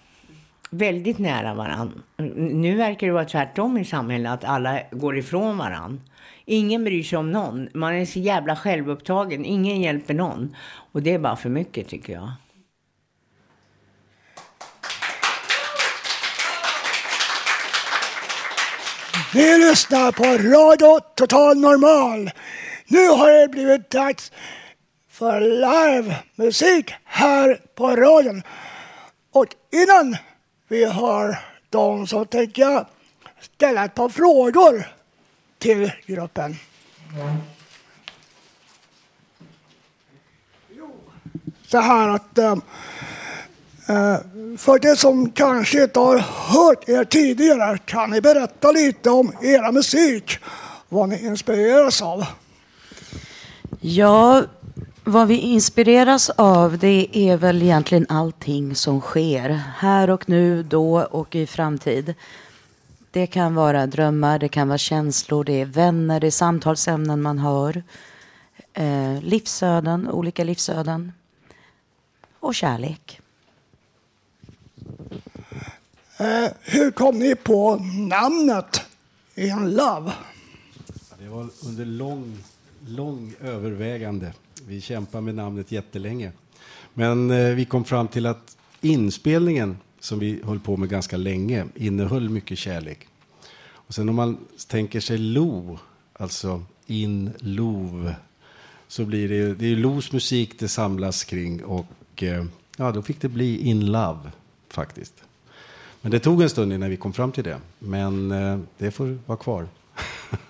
[0.70, 2.02] Väldigt nära varann.
[2.37, 6.00] Nu verkar det vara tvärtom i samhället, att alla går ifrån varann.
[6.44, 7.68] Ingen bryr sig om någon.
[7.74, 9.44] Man är så jävla självupptagen.
[9.44, 10.57] Ingen hjälper någon.
[10.92, 12.33] Och det är bara för mycket tycker jag.
[19.35, 22.31] Ni lyssnar på Radio Total Normal.
[22.87, 24.33] Nu har det blivit dags
[25.11, 28.42] för livemusik här på radion.
[29.33, 30.16] Och innan
[30.68, 31.38] vi har
[31.70, 32.87] dem så tänker jag
[33.40, 34.85] ställa ett par frågor
[35.62, 36.57] till gruppen.
[41.66, 42.53] Så här att eh,
[43.88, 44.18] eh,
[44.59, 49.72] för de som kanske inte har hört er tidigare, kan ni berätta lite om era
[49.72, 50.38] musik?
[50.88, 52.25] Vad ni inspireras av?
[53.81, 54.42] Ja,
[55.05, 61.03] vad vi inspireras av det är väl egentligen allting som sker här och nu, då
[61.03, 62.14] och i framtid.
[63.12, 67.38] Det kan vara drömmar, det kan vara känslor, det är vänner, det är samtalsämnen man
[67.38, 67.83] hör.
[68.72, 71.12] Eh, livsöden, olika livsöden.
[72.40, 73.20] Och kärlek.
[76.16, 77.77] Eh, hur kom ni på
[78.11, 78.81] namnet
[79.35, 80.12] In Love?
[81.18, 82.38] Det var under lång,
[82.87, 84.33] lång övervägande.
[84.66, 86.33] Vi kämpade med namnet jättelänge.
[86.94, 91.67] Men eh, vi kom fram till att inspelningen som vi höll på med ganska länge
[91.75, 93.09] innehöll mycket kärlek.
[93.73, 94.38] Och sen om man
[94.69, 95.79] tänker sig Lo,
[96.12, 98.15] alltså in lov,
[98.88, 102.45] så blir det, det är Los musik det samlas kring och eh,
[102.77, 104.31] ja, då fick det bli In Love
[104.69, 105.15] faktiskt.
[106.01, 107.61] Men det tog en stund innan vi kom fram till det.
[107.79, 109.69] Men eh, det får vara kvar.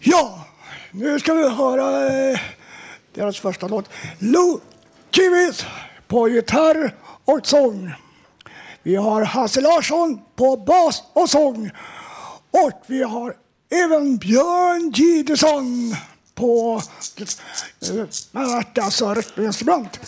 [0.00, 0.46] ja,
[0.90, 2.40] nu ska vi höra eh,
[3.14, 3.90] deras första låt.
[4.18, 4.60] Lo
[5.10, 5.66] Kivis
[6.08, 6.94] på gitarr
[7.24, 7.92] och sång.
[8.82, 11.70] Vi har Hasse Larsson på bas och sång.
[12.50, 13.34] Och vi har
[13.84, 15.94] även Björn Gidesson
[16.34, 16.82] på
[18.80, 20.00] alltså rytminstrument.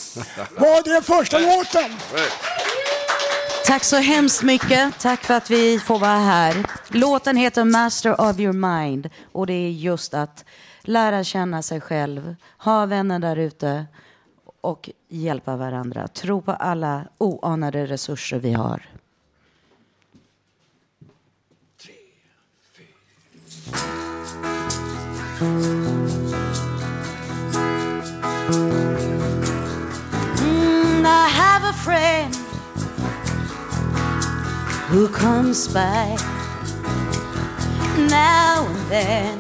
[0.58, 1.96] Vad är första låten?
[3.66, 4.98] Tack så hemskt mycket.
[4.98, 6.66] Tack för att vi får vara här.
[6.88, 10.44] Låten heter Master of your mind och det är just att
[10.82, 13.86] lära känna sig själv, ha vänner där ute
[14.60, 16.08] och hjälpa varandra.
[16.08, 18.88] Tro på alla oanade resurser vi har.
[21.82, 21.92] Tre,
[30.42, 32.34] Mm, I have a friend
[34.90, 36.16] who comes by
[38.08, 39.38] now and then,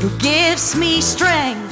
[0.00, 1.69] who gives me strength.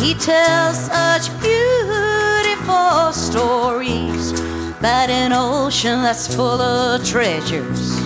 [0.00, 4.32] He tells such beautiful stories
[4.78, 8.00] about an ocean that's full of treasures.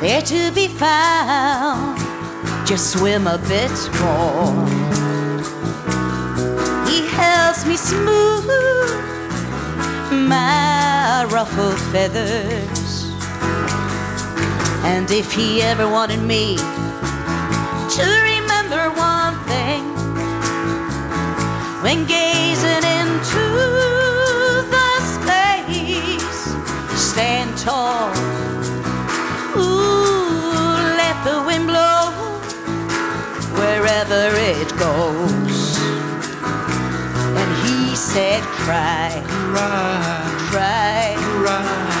[0.00, 1.98] There to be found,
[2.66, 4.68] just swim a bit more.
[6.86, 8.42] He helps me smooth
[10.28, 13.04] my ruffled feathers.
[14.84, 16.56] And if he ever wanted me
[17.96, 18.31] to
[21.82, 23.46] when gazing into
[24.74, 26.54] the space,
[26.94, 28.10] stand tall.
[29.56, 32.12] Ooh, let the wind blow
[33.58, 35.78] wherever it goes.
[37.40, 39.10] And he said, cry,
[39.50, 41.91] cry, cry, cry,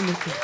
[0.00, 0.34] Så mycket.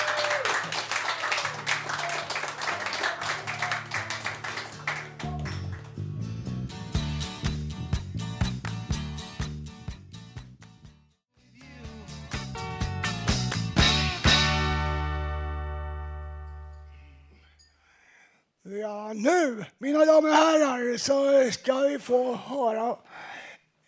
[18.81, 22.97] Ja, nu, mina damer och herrar, så ska vi få höra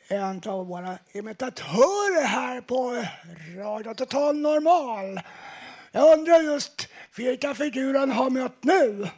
[0.09, 3.05] en av våra imitatörer här på
[3.57, 5.21] Radio Total Normal.
[5.99, 9.09] Jag undrar just vilka figurer han har mött nu.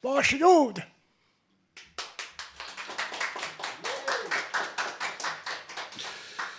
[0.00, 0.82] Varsågod!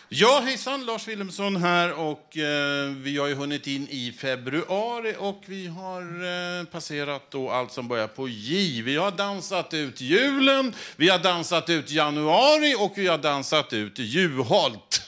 [0.10, 5.44] Ja, hejsan, Lars Wilhelmsson här och eh, vi har ju hunnit in i februari och
[5.46, 8.82] vi har eh, passerat då allt som börjar på J.
[8.82, 14.00] Vi har dansat ut julen, vi har dansat ut januari och vi har dansat ut
[14.00, 15.02] Juholt.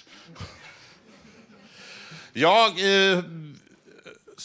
[2.34, 3.24] Jag eh,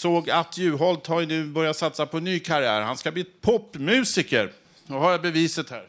[0.04, 2.80] såg att Juholt har ju nu börjat satsa på en ny karriär.
[2.80, 4.52] Han ska bli popmusiker.
[4.86, 5.86] Då har jag beviset här.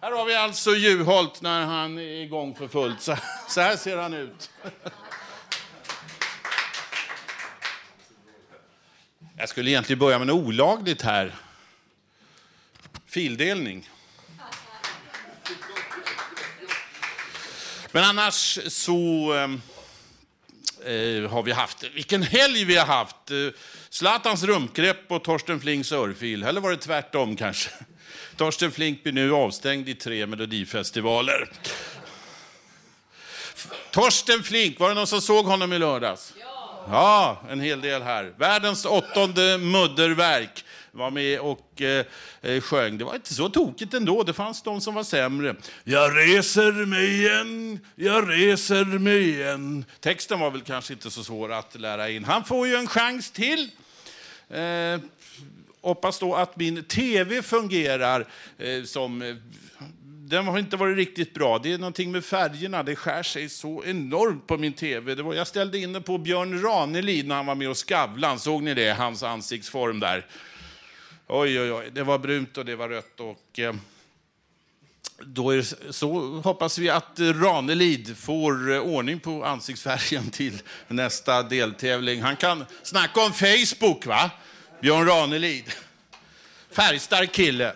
[0.00, 3.00] Här har vi alltså Juholt när han är igång för fullt.
[3.00, 3.16] Så,
[3.48, 4.50] så här ser han ut.
[9.36, 11.34] Jag skulle egentligen börja med något olagligt här.
[13.06, 13.88] Fildelning.
[17.92, 19.62] Men annars så ehm,
[20.88, 23.30] eh, har vi haft, vilken helg vi har haft.
[23.30, 23.36] Eh,
[23.90, 26.42] Zlatans rumkrepp och Torsten Flinks örfil.
[26.42, 27.70] Eller var det tvärtom kanske?
[28.36, 31.50] Torsten Flink blir nu avstängd i tre melodifestivaler.
[33.90, 36.34] Torsten Flink, var det någon som såg honom i lördags?
[36.40, 38.32] Ja, ja en hel del här.
[38.36, 42.06] Världens åttonde mudderverk var med och eh,
[42.42, 42.98] eh, sjöng.
[42.98, 45.56] Det var inte så tokigt ändå, det fanns de som var sämre.
[45.84, 49.84] Jag reser mig igen, jag reser mig igen.
[50.00, 52.24] Texten var väl kanske inte så svår att lära in.
[52.24, 53.70] Han får ju en chans till.
[54.50, 55.00] Eh,
[55.80, 58.26] hoppas då att min tv fungerar
[58.58, 59.22] eh, som...
[59.22, 59.34] Eh,
[60.28, 61.58] den har inte varit riktigt bra.
[61.58, 62.82] Det är någonting med färgerna.
[62.82, 65.14] Det skär sig så enormt på min tv.
[65.14, 68.38] Det var, jag ställde in den på Björn Ranelid när han var med och Skavlan.
[68.38, 68.90] Såg ni det?
[68.90, 70.26] Hans ansiktsform där.
[71.30, 71.90] Oj, oj, oj.
[71.92, 73.20] Det var brunt och det var rött.
[73.20, 73.74] Och, eh,
[75.20, 82.22] då är, så hoppas vi att Ranelid får eh, ordning på ansiktsfärgen till nästa deltävling.
[82.22, 84.30] Han kan snacka om Facebook, va?
[84.80, 85.72] Björn Ranelid.
[86.70, 87.72] Färgstark kille.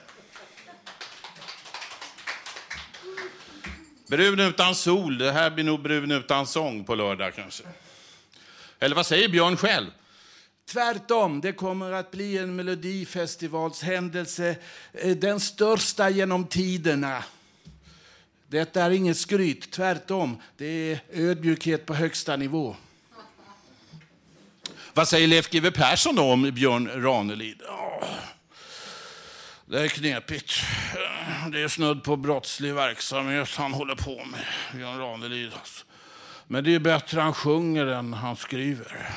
[4.07, 5.19] Brun utan sol.
[5.19, 7.65] Det här blir nog brun utan sång på lördag kanske.
[8.79, 9.91] Eller vad säger Björn själv?
[10.73, 14.57] Tvärtom, det kommer att bli en melodifestivalshändelse,
[14.93, 17.25] eh, den största genom tiderna.
[18.47, 22.77] Detta är inget skryt, tvärtom, det är ödmjukhet på högsta nivå.
[24.95, 27.63] Vad säger Leif GW Persson då om Björn Ranelid?
[29.67, 30.53] Det är knepigt.
[31.53, 34.45] Det är snudd på brottslig verksamhet han håller på med,
[34.75, 35.53] Björn Ranelid.
[35.55, 35.85] Alltså.
[36.47, 39.11] Men det är bättre han sjunger än han skriver.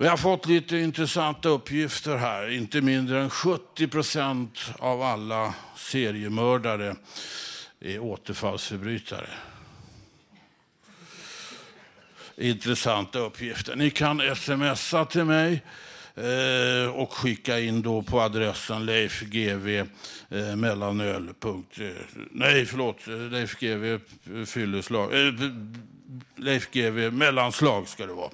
[0.00, 2.50] Vi har fått lite intressanta uppgifter här.
[2.50, 6.96] Inte mindre än 70 procent av alla seriemördare
[7.80, 9.28] är återfallsförbrytare.
[12.36, 13.76] Intressanta uppgifter.
[13.76, 15.62] Ni kan smsa till mig
[16.14, 21.28] eh, och skicka in då på adressen leifgv eh, mellanöl.
[21.28, 21.86] Eh,
[22.30, 23.06] nej, förlåt.
[23.06, 24.00] Leifgv
[24.46, 25.12] fylleslag.
[26.36, 28.30] Leif GV mellanslag ska det vara.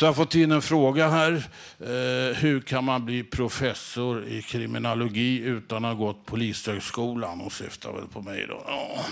[0.00, 1.32] Så jag har fått in en fråga här.
[1.80, 7.40] Eh, hur kan man bli professor i kriminologi utan att ha gått polishögskolan?
[7.40, 8.64] Hon syftar väl på mig då.
[8.66, 9.04] Ja.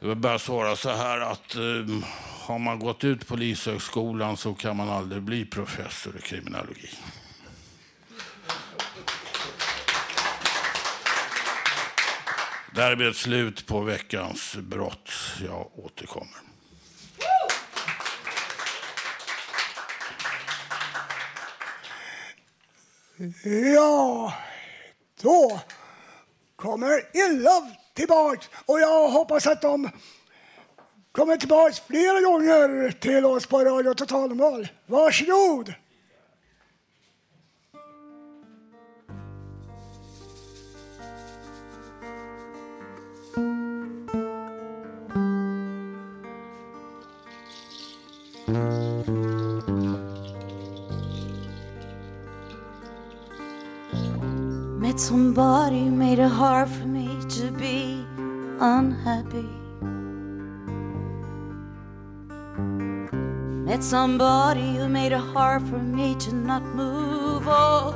[0.00, 1.62] Jag vill bara svara så här att eh,
[2.46, 6.90] har man gått ut polishögskolan så kan man aldrig bli professor i kriminologi.
[12.74, 15.10] Därmed slut på veckans brott.
[15.46, 16.53] Jag återkommer.
[23.74, 24.32] Ja,
[25.22, 25.60] då
[26.56, 29.90] kommer Illa tillbaks och jag hoppas att de
[31.12, 34.68] kommer tillbaks flera gånger till oss på Radio Total Normal.
[34.86, 35.74] Varsågod!
[55.34, 58.06] Somebody made it hard for me to be
[58.60, 59.48] unhappy.
[63.66, 67.94] Met somebody who made it hard for me to not move on.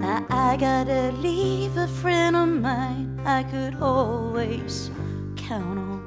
[0.00, 4.90] Now I gotta leave a friend of mine I could always
[5.36, 5.97] count on.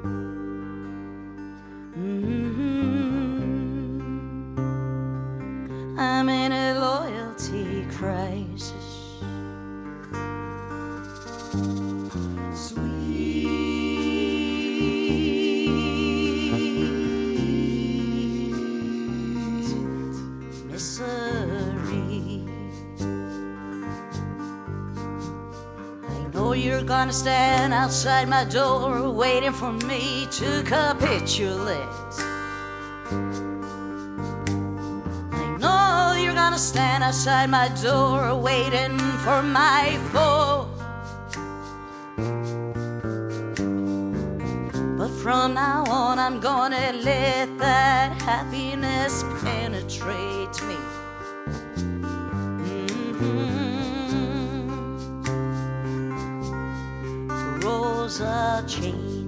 [27.12, 31.76] Gonna stand outside my door waiting for me to capitulate.
[35.30, 40.70] I know you're gonna stand outside my door waiting for my fall.
[44.96, 50.91] But from now on, I'm gonna let that happiness penetrate me.
[58.20, 59.21] a change.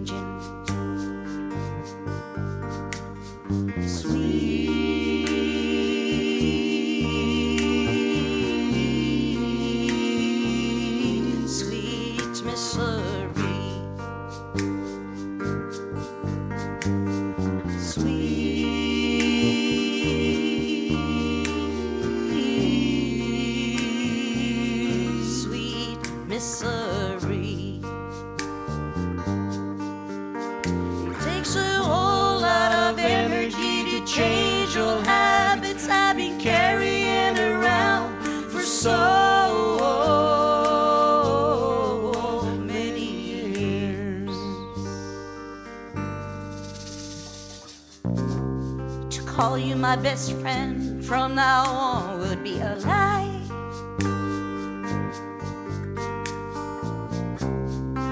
[50.04, 53.40] Best friend from now on would be a lie.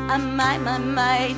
[0.08, 1.36] I might, might, might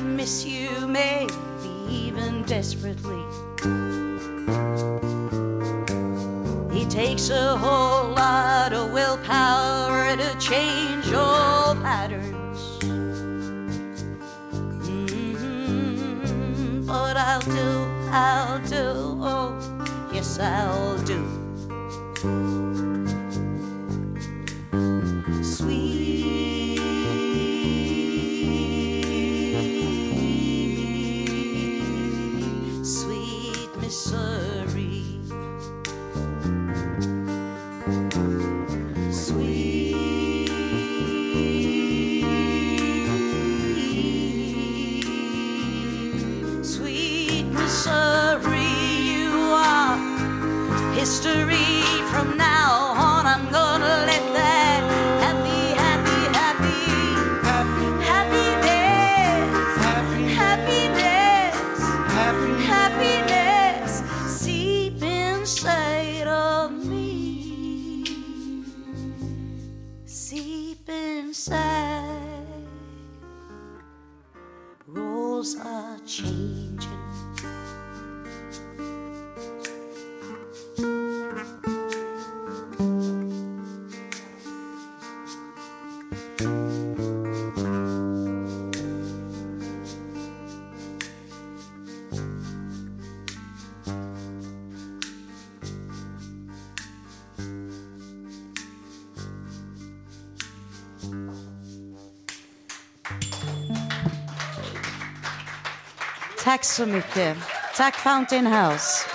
[106.55, 107.37] Tack så mycket.
[107.77, 109.09] Tack Fountain House.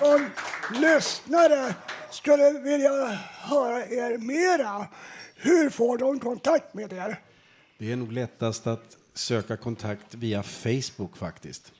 [0.00, 0.30] Om
[0.80, 1.74] lyssnare
[2.10, 3.04] skulle vilja
[3.38, 4.86] höra er mera,
[5.36, 7.20] hur får de kontakt med er?
[7.78, 11.72] Det är nog lättast att söka kontakt via Facebook faktiskt.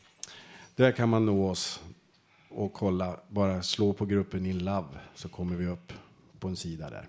[0.76, 1.80] Där kan man nå oss
[2.48, 3.20] och kolla.
[3.28, 5.92] Bara slå på gruppen In Love så kommer vi upp
[6.40, 7.08] på en sida där.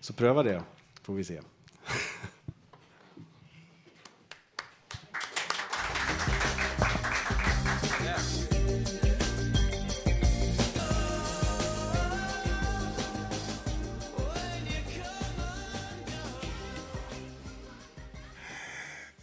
[0.00, 0.62] Så pröva det,
[1.02, 1.40] får vi se.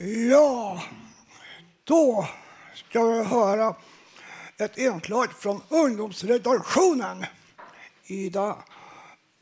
[0.05, 0.83] Ja,
[1.83, 2.27] då
[2.73, 3.75] ska vi höra
[4.57, 7.25] ett inslag från ungdomsredaktionen.
[8.05, 8.57] Ida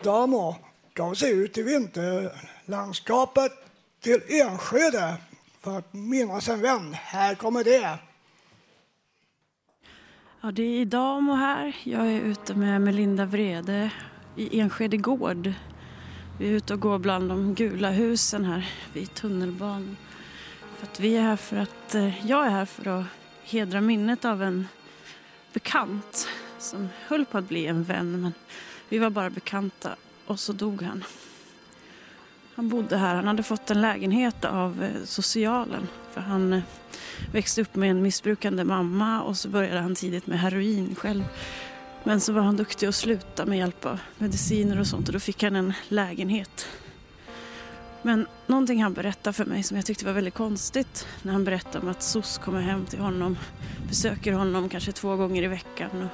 [0.04, 0.56] Damo
[0.94, 3.52] gav sig ut i vinterlandskapet
[4.02, 5.16] till Enskede
[5.62, 6.94] för att minnas en vän.
[6.94, 7.98] Här kommer det.
[10.42, 11.76] Ja, det är Idamo här.
[11.84, 13.92] Jag är ute med Melinda Vrede
[14.36, 15.54] i Enskede gård.
[16.40, 19.98] Vi är ute och går bland de gula husen här vid tunnelbanan.
[20.84, 23.06] För att vi är här för att, eh, jag är här för att
[23.44, 24.68] hedra minnet av en
[25.54, 26.28] bekant
[26.60, 28.34] som höll på att bli en vän men
[28.90, 31.04] vi var bara bekanta och så dog han.
[32.56, 36.64] Han bodde här, han hade fått en lägenhet av eh, socialen för han eh,
[37.32, 41.24] växte upp med en missbrukande mamma och så började han tidigt med heroin själv.
[42.04, 45.20] Men så var han duktig att sluta med hjälp av mediciner och sånt och då
[45.20, 46.68] fick han en lägenhet.
[48.06, 51.80] Men någonting han berättade för mig som jag tyckte var väldigt konstigt när han berättade
[51.80, 53.38] om att SOS kommer hem till honom,
[53.88, 56.10] besöker honom kanske två gånger i veckan och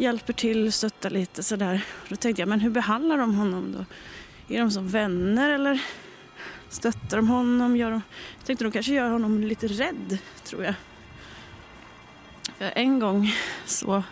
[0.00, 1.84] hjälper till, stöttar lite sådär.
[2.08, 3.84] Då tänkte jag, men hur behandlar de honom då?
[4.54, 5.82] Är de som vänner eller
[6.68, 7.76] stöttar de honom?
[7.76, 8.02] Gör de...
[8.38, 10.74] Jag tänkte de kanske gör honom lite rädd, tror jag.
[12.58, 13.32] För en gång
[13.66, 14.02] så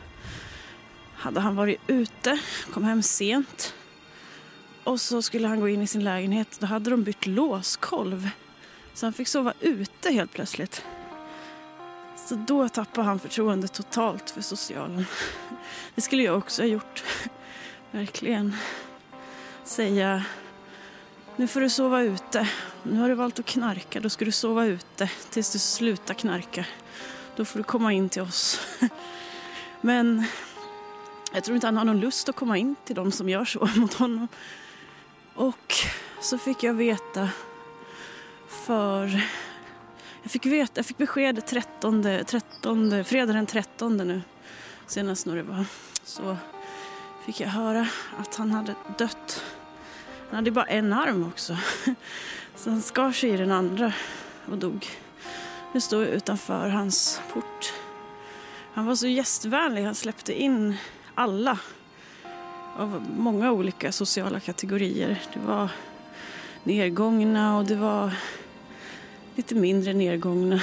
[1.15, 2.39] hade han varit ute,
[2.73, 3.75] kom hem sent
[4.85, 6.57] och så skulle han gå in i sin lägenhet.
[6.61, 8.31] Då hade de bytt låskolv.
[8.95, 10.85] Så han fick sova ute helt plötsligt.
[12.17, 15.05] Så då tappade han förtroendet totalt för socialen.
[15.95, 17.05] Det skulle jag också ha gjort.
[17.91, 18.57] Verkligen.
[19.65, 20.25] Säga,
[21.37, 22.49] nu får du sova ute.
[22.83, 26.67] Nu har du valt att knarka, då ska du sova ute tills du slutar knarka.
[27.37, 28.61] Då får du komma in till oss.
[29.81, 30.25] Men
[31.35, 33.69] jag tror inte han har någon lust att komma in till de som gör så
[33.77, 34.29] mot honom.
[35.35, 35.75] Och
[36.21, 37.29] så fick jag veta
[38.49, 39.23] för...
[40.23, 44.23] Jag fick, veta, jag fick besked 13, 13, fredag den 13 nu,
[44.87, 45.65] senast när det var.
[46.05, 46.37] Så
[47.27, 49.45] fick jag höra att han hade dött.
[50.29, 51.57] Han hade bara en arm också.
[52.57, 53.93] Så han skar sig i den andra
[54.51, 54.87] och dog.
[55.73, 57.73] Nu står jag utanför hans port.
[58.75, 60.77] Han var så gästvänlig, han släppte in
[61.15, 61.59] alla
[62.77, 65.23] av många olika sociala kategorier.
[65.35, 65.71] Det var
[66.65, 68.13] nedgångna och det var
[69.37, 70.61] lite mindre nedgångna.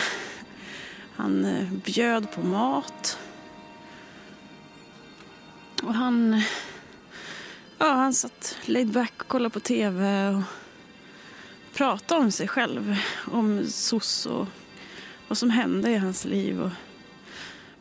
[1.15, 3.19] Han eh, bjöd på mat.
[5.83, 6.41] Och han,
[7.77, 10.43] ja, han satt laid back och kollade på tv och
[11.73, 12.95] pratade om sig själv.
[13.31, 14.47] Om SOS och
[15.27, 16.61] vad som hände i hans liv.
[16.61, 16.71] Och,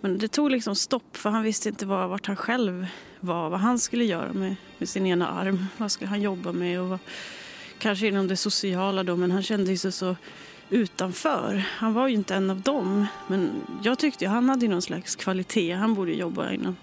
[0.01, 2.87] men det tog liksom stopp för han visste inte var, vart han själv
[3.21, 3.51] var.
[3.51, 5.67] Vad han skulle göra med, med sin ena arm.
[5.77, 6.81] Vad skulle han jobba med?
[6.81, 6.99] Och vad,
[7.79, 10.17] kanske inom det sociala då, men han kände sig så
[10.71, 11.65] utanför.
[11.69, 13.07] Han var ju inte en av dem.
[13.27, 13.51] Men
[13.83, 15.73] jag tyckte ju han hade någon slags kvalitet.
[15.73, 16.77] Han borde jobba inom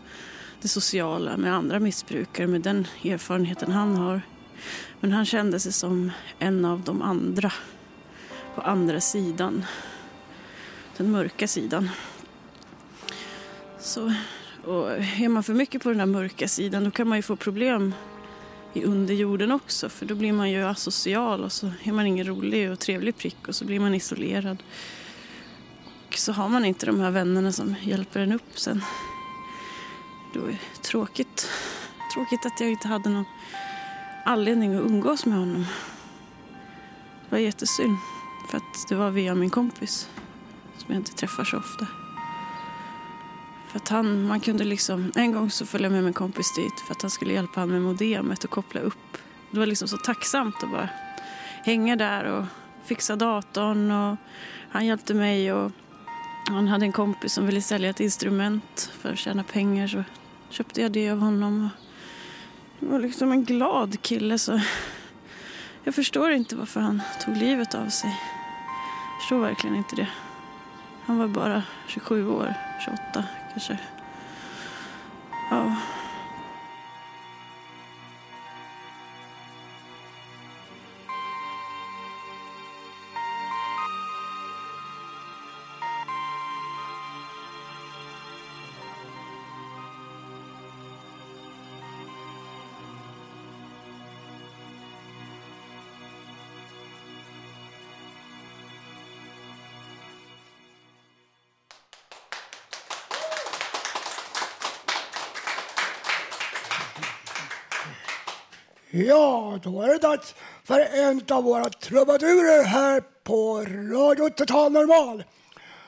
[0.62, 4.22] det sociala med andra missbrukare med den erfarenheten han har.
[5.00, 7.52] Men han kände sig som en av de andra.
[8.56, 9.66] På andra sidan.
[10.98, 11.90] Den mörka sidan.
[13.80, 14.14] Så,
[14.66, 17.36] och är man för mycket på den där mörka sidan då kan man ju få
[17.36, 17.94] problem
[18.74, 22.72] i underjorden också för då blir man ju asocial och så är man ingen rolig
[22.72, 24.64] och trevlig prick och så blir man isolerad.
[26.08, 28.82] Och så har man inte de här vännerna som hjälper en upp sen.
[30.34, 31.50] Då är det tråkigt.
[32.14, 33.26] Tråkigt att jag inte hade någon
[34.26, 35.66] anledning att umgås med honom.
[37.30, 37.98] Det var jättesynd
[38.50, 40.10] för att det var via min kompis
[40.78, 42.05] som jag inte träffar så ofta.
[43.76, 46.80] För att han, man kunde liksom, en gång så följde jag med min kompis dit
[46.88, 49.18] för att han skulle hjälpa honom med modemet och koppla upp.
[49.52, 50.90] Det var liksom så tacksamt att bara
[51.64, 52.46] hänga där och
[52.86, 54.18] fixa datorn och
[54.70, 55.72] han hjälpte mig och
[56.48, 60.04] han hade en kompis som ville sälja ett instrument för att tjäna pengar så
[60.50, 61.70] köpte jag det av honom.
[62.80, 64.62] Det var liksom en glad kille så
[65.84, 68.20] jag förstår inte varför han tog livet av sig.
[69.14, 70.08] Jag förstår verkligen inte det.
[71.06, 72.54] Han var bara 27 år,
[72.86, 73.24] 28
[75.52, 75.78] Ja.
[108.98, 113.62] Ja, då är det dags för en av våra trubadurer här på
[113.96, 115.24] Radio Total Normal.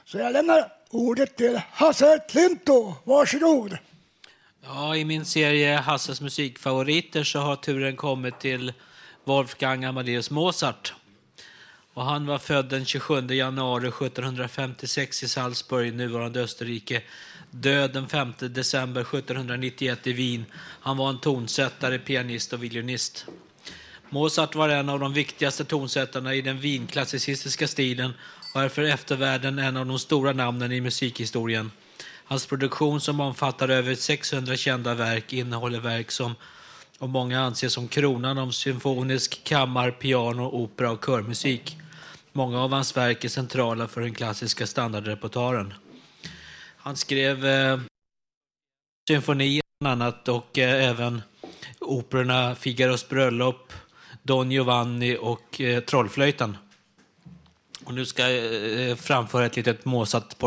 [0.06, 2.94] Så jag lämnar ordet till Hasse Klinto.
[3.04, 3.78] Varsågod.
[4.64, 8.74] Ja, I min serie Hasses musikfavoriter så har turen kommit till
[9.24, 10.94] Wolfgang Amadeus Mozart.
[11.94, 17.02] Och han var född den 27 januari 1756 i Salzburg, nuvarande Österrike.
[17.52, 20.46] Död den 5 december 1791 i Wien.
[20.56, 23.26] Han var en tonsättare, pianist och violinist.
[24.10, 28.14] Mozart var en av de viktigaste tonsättarna i den vinklassicistiska stilen
[28.56, 31.72] och är för eftervärlden en av de stora namnen i musikhistorien.
[32.26, 36.36] Hans produktion som omfattar över 600 kända verk innehåller verk som
[37.00, 41.78] och många anses som kronan om symfonisk kammar, piano, opera och körmusik.
[42.32, 45.74] Många av hans verk är centrala för den klassiska standardrepertoaren.
[46.88, 47.80] Han skrev eh,
[49.10, 51.22] symfonier bland annat och eh, även
[51.80, 53.74] operorna Figaros bröllop,
[54.24, 56.58] Don Giovanni och eh, Trollflöjten.
[57.86, 60.38] Och nu ska jag eh, framföra ett litet Mozart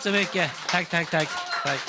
[0.00, 0.50] Tack så mycket.
[0.68, 1.28] Tack, tack, tack.
[1.64, 1.80] tack.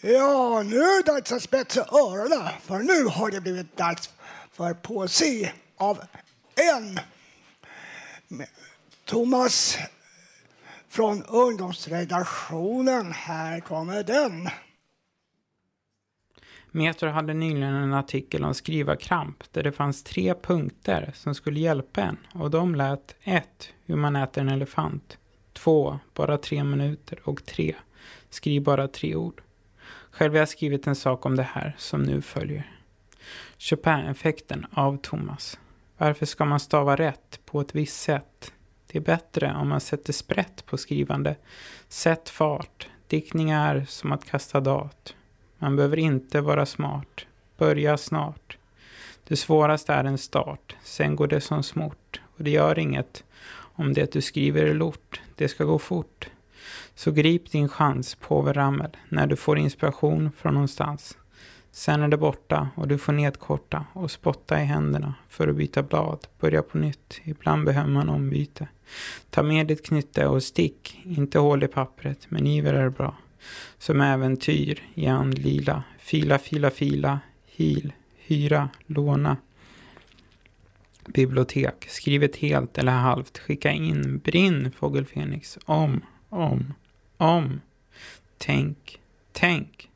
[0.00, 4.10] Ja, nu är det dags att spetsa öronen för nu har det blivit dags
[4.52, 6.00] för poesi av
[6.54, 7.00] en
[9.04, 9.78] Thomas
[10.98, 13.12] från ungdomsredaktionen.
[13.12, 14.48] Här kommer den.
[16.70, 22.00] Metro hade nyligen en artikel om skrivarkramp där det fanns tre punkter som skulle hjälpa
[22.00, 23.72] en och de lät 1.
[23.84, 25.18] Hur man äter en elefant
[25.52, 25.98] 2.
[26.14, 27.74] Bara tre minuter och 3.
[28.30, 29.42] Skriv bara tre ord.
[30.10, 32.72] Själv har jag skrivit en sak om det här som nu följer.
[33.58, 35.58] Chopin-effekten av Thomas.
[35.98, 38.52] Varför ska man stava rätt på ett visst sätt?
[38.92, 41.36] Det är bättre om man sätter sprätt på skrivande.
[41.88, 42.88] Sätt fart.
[43.06, 45.14] Diktning är som att kasta dat.
[45.58, 47.26] Man behöver inte vara smart.
[47.56, 48.58] Börja snart.
[49.28, 50.76] Det svåraste är en start.
[50.82, 52.20] Sen går det som smort.
[52.36, 53.24] Och det gör inget
[53.54, 55.20] om det du skriver är lort.
[55.36, 56.28] Det ska gå fort.
[56.94, 61.18] Så grip din chans, påve Ramel, när du får inspiration från någonstans.
[61.70, 65.82] Sen är det borta och du får nedkorta och spotta i händerna för att byta
[65.82, 67.20] blad, börja på nytt.
[67.24, 68.68] Ibland behöver man ombyte.
[69.30, 73.16] Ta med ditt knytte och stick, inte hål i pappret, men iver är bra.
[73.78, 79.36] Som äventyr, Jan Lila, fila, fila, fila, hil, hyra, låna.
[81.06, 86.74] Bibliotek, skriv ett helt eller halvt, skicka in, brinn, Fågel Fenix, om, om,
[87.16, 87.60] om.
[88.38, 89.00] Tänk,
[89.32, 89.87] tänk.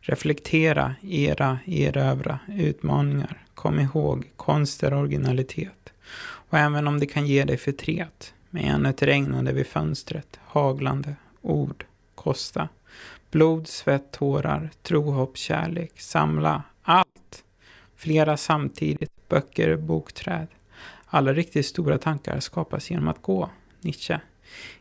[0.00, 3.44] Reflektera era erövra utmaningar.
[3.54, 5.92] Kom ihåg, konst är originalitet.
[6.22, 11.84] Och även om det kan ge dig förtret, med ett regnande vid fönstret, haglande, ord,
[12.14, 12.68] kosta.
[13.30, 17.44] Blod, svett, tårar, tro, hopp, kärlek, samla, allt.
[17.96, 20.46] Flera samtidigt, böcker, bokträd.
[21.06, 23.50] Alla riktigt stora tankar skapas genom att gå.
[23.80, 24.20] Nietzsche.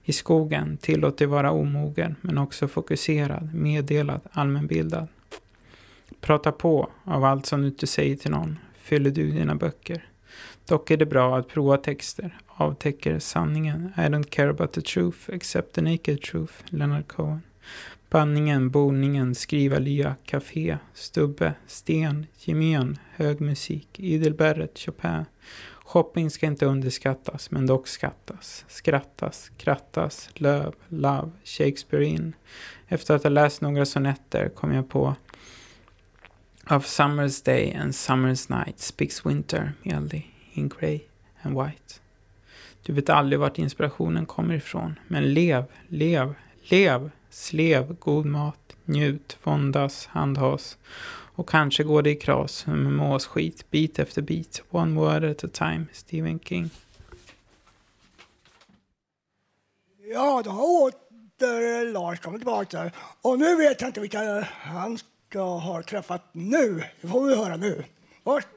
[0.04, 5.08] I skogen, tillåt dig vara omogen, men också fokuserad, meddelad, allmänbildad.
[6.22, 8.60] Prata på av allt som du inte säger till någon.
[8.78, 10.06] Fyller du dina böcker.
[10.66, 12.38] Dock är det bra att prova texter.
[12.48, 13.92] Avtäcker sanningen.
[13.98, 16.54] I don't care about the truth, except the naked truth.
[16.66, 17.42] Leonard Cohen.
[18.10, 25.26] Banningen, boningen, skriva lya, café, stubbe, sten, gemen, hög musik, idelberret, Chopin.
[25.90, 28.66] Shopping ska inte underskattas, men dock skattas.
[28.68, 32.36] Skrattas, krattas, löv, love, Shakespeare in.
[32.88, 35.16] Efter att ha läst några sonetter kom jag på
[36.70, 40.24] Of summer's day and summer's night speaks winter merely
[40.54, 41.00] in grey
[41.42, 41.94] and white.
[42.84, 46.34] Du vet aldrig vart inspirationen kommer ifrån, men lev, lev,
[46.64, 50.78] lev, slev, god mat, njut, våndas, handhas.
[51.40, 55.48] Och kanske går det i kras med måsskit, bit efter bit, one word at a
[55.54, 56.70] time, Stephen King.
[60.14, 62.92] Ja, då har åter Lars kommit tillbaka.
[63.22, 64.98] Och nu vet jag inte vilka han
[65.30, 66.84] ska ha träffat nu.
[67.02, 67.84] Det får vi höra nu.
[68.24, 68.48] Först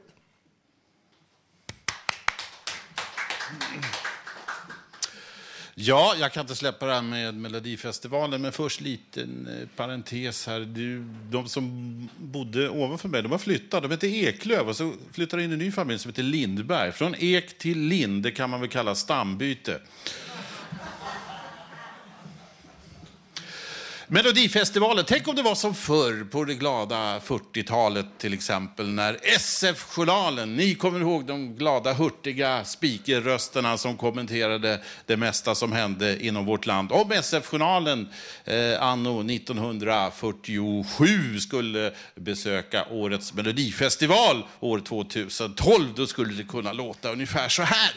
[5.85, 10.61] Ja, jag kan inte släppa det här med Melodifestivalen, men först liten eh, parentes här.
[10.61, 13.83] Du, de som bodde ovanför mig, de har flyttat.
[13.83, 16.93] De heter Eklöv och så flyttar in en ny familj som heter Lindberg.
[16.93, 19.81] Från Ek till Lind, det kan man väl kalla stambyte.
[24.13, 30.57] Melodifestivalen, tänk om det var som förr på det glada 40-talet till exempel när SF-journalen,
[30.57, 36.67] ni kommer ihåg de glada hurtiga speakerrösterna som kommenterade det mesta som hände inom vårt
[36.67, 36.93] land.
[36.93, 38.09] Om SF-journalen
[38.45, 47.49] eh, anno 1947 skulle besöka årets melodifestival år 2012, då skulle det kunna låta ungefär
[47.49, 47.93] så här.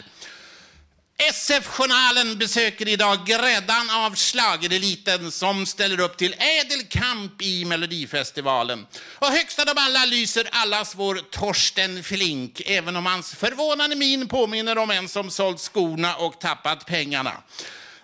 [1.18, 8.86] SF-journalen besöker idag gräddan av schlagereliten som ställer upp till ädel kamp i Melodifestivalen.
[9.16, 14.78] Och högst av alla lyser allas vår Torsten Flink, även om hans förvånande min påminner
[14.78, 17.34] om en som sålt skorna och tappat pengarna.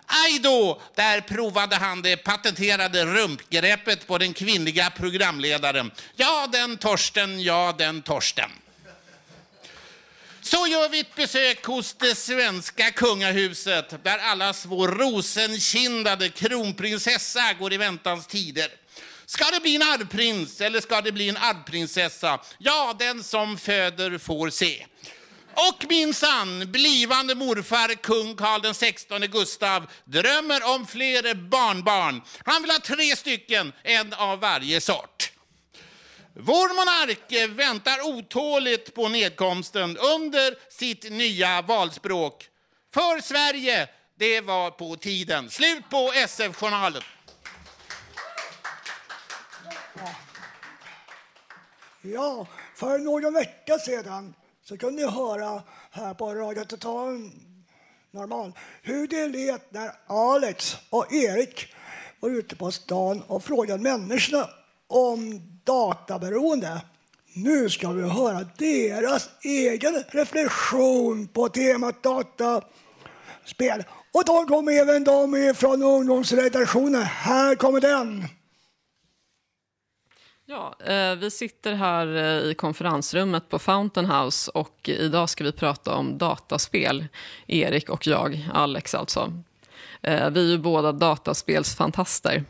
[0.05, 5.91] Aj då, där provade han det patenterade rumpgreppet på den kvinnliga programledaren.
[6.15, 8.51] Ja, den Torsten, ja, den Torsten.
[10.51, 17.73] Så gör vi ett besök hos det svenska kungahuset där allas vår rosenkindade kronprinsessa går
[17.73, 18.67] i väntans tider.
[19.25, 22.39] Ska det bli en arvprins eller ska det bli en arvprinsessa?
[22.57, 24.85] Ja, den som föder får se.
[25.53, 32.21] Och minsann, blivande morfar kung Carl den 16 Gustav drömmer om fler barnbarn.
[32.45, 35.30] Han vill ha tre stycken, en av varje sort.
[36.33, 42.49] Vår monark väntar otåligt på nedkomsten under sitt nya valspråk.
[42.93, 45.49] För Sverige, det var på tiden.
[45.49, 47.01] Slut på SF-journalen.
[52.01, 57.31] Ja, för någon vecka sedan så kunde ni höra här på Radio Total
[58.11, 61.73] Normal hur det lät när Alex och Erik
[62.19, 64.49] var ute på stan och frågade människorna
[64.87, 66.81] om databeroende.
[67.33, 73.83] Nu ska vi höra deras egen reflektion på temat dataspel.
[74.13, 77.01] Och då kommer även de från ungdomsredaktionen.
[77.01, 78.25] Här kommer den.
[80.45, 85.51] Ja, eh, vi sitter här eh, i konferensrummet på Fountain House och idag ska vi
[85.51, 87.07] prata om dataspel.
[87.47, 89.33] Erik och jag, Alex alltså.
[90.01, 92.43] Eh, vi är ju båda dataspelsfantaster.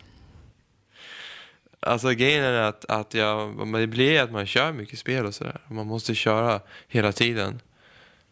[1.83, 5.61] Alltså grejen är att, att jag, det blir att man kör mycket spel och sådär.
[5.67, 7.61] Man måste köra hela tiden.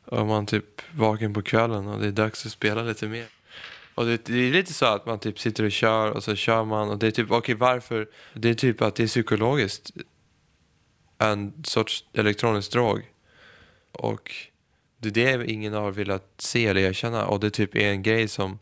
[0.06, 3.28] Och man typ vaken på kvällen och det är dags att spela lite mer.
[3.95, 6.66] Och det, det är lite så att man typ sitter och kör och så kör
[6.66, 8.08] man och det är typ, okej varför?
[8.34, 9.91] Det är typ att det är psykologiskt
[11.18, 13.02] en sorts elektronisk drog.
[13.91, 14.36] Och
[14.97, 18.28] det är det ingen har velat se eller erkänna och det typ är en grej
[18.28, 18.60] som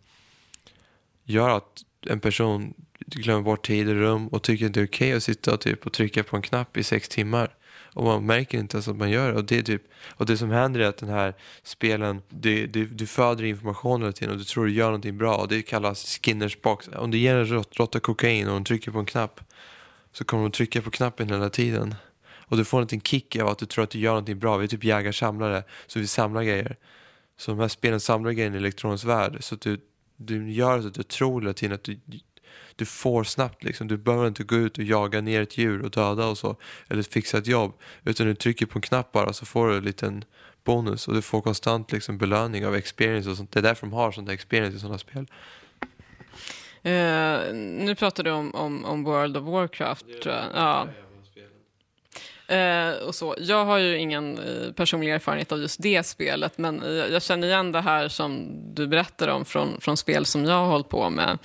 [1.23, 2.73] gör att en person
[3.15, 5.85] glömmer bort tid och rum och tycker att det är okej att sitta och, typ,
[5.85, 7.55] och trycka på en knapp i sex timmar.
[7.93, 9.37] Och man märker inte ens att man gör det.
[9.37, 9.83] Och det, är typ,
[10.15, 11.33] och det som händer är att den här
[11.63, 15.35] spelen, du, du, du föder information hela tiden och du tror du gör någonting bra.
[15.35, 16.87] Och det kallas Skinners box.
[16.87, 19.39] Om du ger en råtta kokain och hon trycker på en knapp
[20.11, 21.95] så kommer hon trycka på knappen hela tiden.
[22.49, 24.57] Och du får en liten kick av att du tror att du gör någonting bra.
[24.57, 26.75] Vi är typ jägar-samlare, så vi samlar grejer.
[27.37, 29.37] Så de här spelen samlar grejer i elektronisk värld.
[29.39, 29.77] Så att du,
[30.17, 31.99] du gör så att du tror hela tiden att du,
[32.77, 33.87] du får snabbt liksom.
[33.87, 36.55] Du behöver inte gå ut och jaga ner ett djur och döda och så.
[36.89, 37.73] Eller fixa ett jobb.
[38.03, 40.23] Utan du trycker på en knapp bara så får du en liten
[40.63, 41.07] bonus.
[41.07, 43.51] Och du får konstant liksom belöning av experience och sånt.
[43.51, 45.27] Det är därför de har sånt experience i sådana spel.
[46.83, 50.45] Eh, nu pratar du om, om, om World of Warcraft, tror jag.
[50.53, 50.87] Ja.
[52.47, 53.35] Eh, och så.
[53.37, 57.47] Jag har ju ingen eh, personlig erfarenhet av just det spelet, men eh, jag känner
[57.47, 61.09] igen det här som du berättar om från, från spel som jag har hållit på
[61.09, 61.37] med.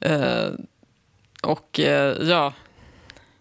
[0.00, 0.48] Eh,
[1.42, 2.52] och eh, ja,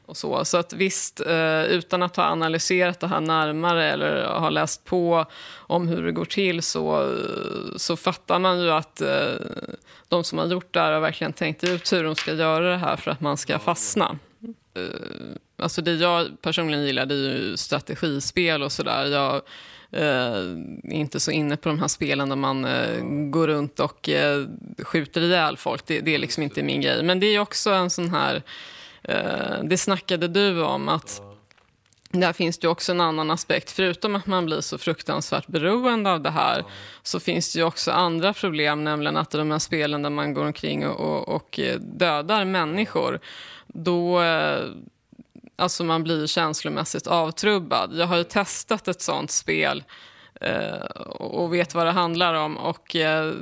[0.05, 0.45] och så.
[0.45, 5.25] Så att visst, eh, utan att ha analyserat det här närmare eller ha läst på
[5.55, 9.35] om hur det går till så, eh, så fattar man ju att eh,
[10.07, 12.77] de som har gjort det här har verkligen tänkt ut hur de ska göra det
[12.77, 14.17] här för att man ska fastna.
[14.73, 14.83] Eh,
[15.57, 19.41] Alltså det jag personligen gillar det är ju strategispel och sådär.
[19.93, 24.09] Eh, är inte så inne på de här spelen där man eh, går runt och
[24.09, 24.45] eh,
[24.79, 25.85] skjuter ihjäl folk.
[25.85, 27.03] Det, det är liksom inte min grej.
[27.03, 28.43] Men det är också en sån här...
[29.03, 31.21] Eh, det snackade du om att
[32.11, 33.71] där finns det ju också en annan aspekt.
[33.71, 36.63] Förutom att man blir så fruktansvärt beroende av det här
[37.03, 40.33] så finns det ju också andra problem, nämligen att i de här spelen där man
[40.33, 43.19] går omkring och, och, och eh, dödar människor,
[43.67, 44.21] då...
[44.21, 44.59] Eh,
[45.55, 47.93] Alltså man blir känslomässigt avtrubbad.
[47.95, 49.83] Jag har ju testat ett sånt spel
[50.41, 50.85] eh,
[51.19, 52.57] och vet vad det handlar om.
[52.57, 53.33] Och, eh,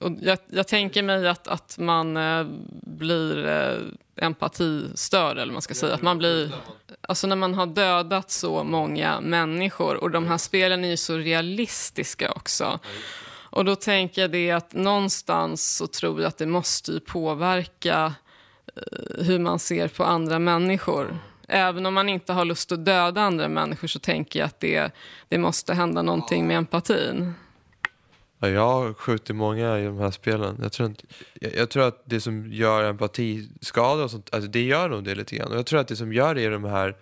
[0.00, 2.46] och jag, jag tänker mig att, att man eh,
[2.82, 5.94] blir eh, empatistörd, eller man ska säga.
[5.94, 6.52] Att man blir,
[7.00, 11.16] alltså när man har dödat så många människor, och de här spelen är ju så
[11.16, 12.78] realistiska också.
[13.52, 18.14] Och då tänker jag det att någonstans så tror jag att det måste ju påverka
[18.76, 21.18] Eh, hur man ser på andra människor.
[21.48, 24.92] Även om man inte har lust att döda andra människor så tänker jag att det,
[25.28, 27.34] det måste hända någonting med empatin.
[28.42, 30.58] Ja, jag har skjutit många i de här spelen.
[30.62, 31.04] Jag tror, inte,
[31.40, 35.14] jag, jag tror att det som gör empatiskada och sånt, alltså det gör nog det
[35.14, 35.52] lite grann.
[35.52, 36.96] Och jag tror att det som gör det är de här,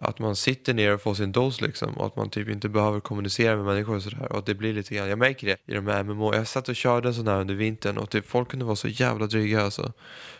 [0.00, 1.94] att man sitter ner och får sin dos liksom.
[1.98, 4.32] Och att man typ inte behöver kommunicera med människor och sådär.
[4.32, 6.34] Och att det blir lite grann, jag märker det i de här MMO.
[6.34, 8.88] Jag satt och körde en sån här under vintern och typ folk kunde vara så
[8.88, 9.92] jävla dryga alltså.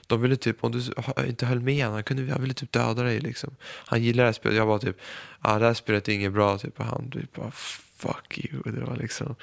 [0.06, 0.80] De ville typ, om du
[1.26, 3.56] inte höll med han, han kunde, han ville typ döda dig liksom.
[3.62, 5.00] Han gillar det här spelet, jag bara typ,
[5.40, 6.80] ah, det här spelet är inget bra, typ.
[6.80, 7.50] Och han typ bara,
[7.96, 8.62] fuck you.
[8.72, 9.34] Det var liksom,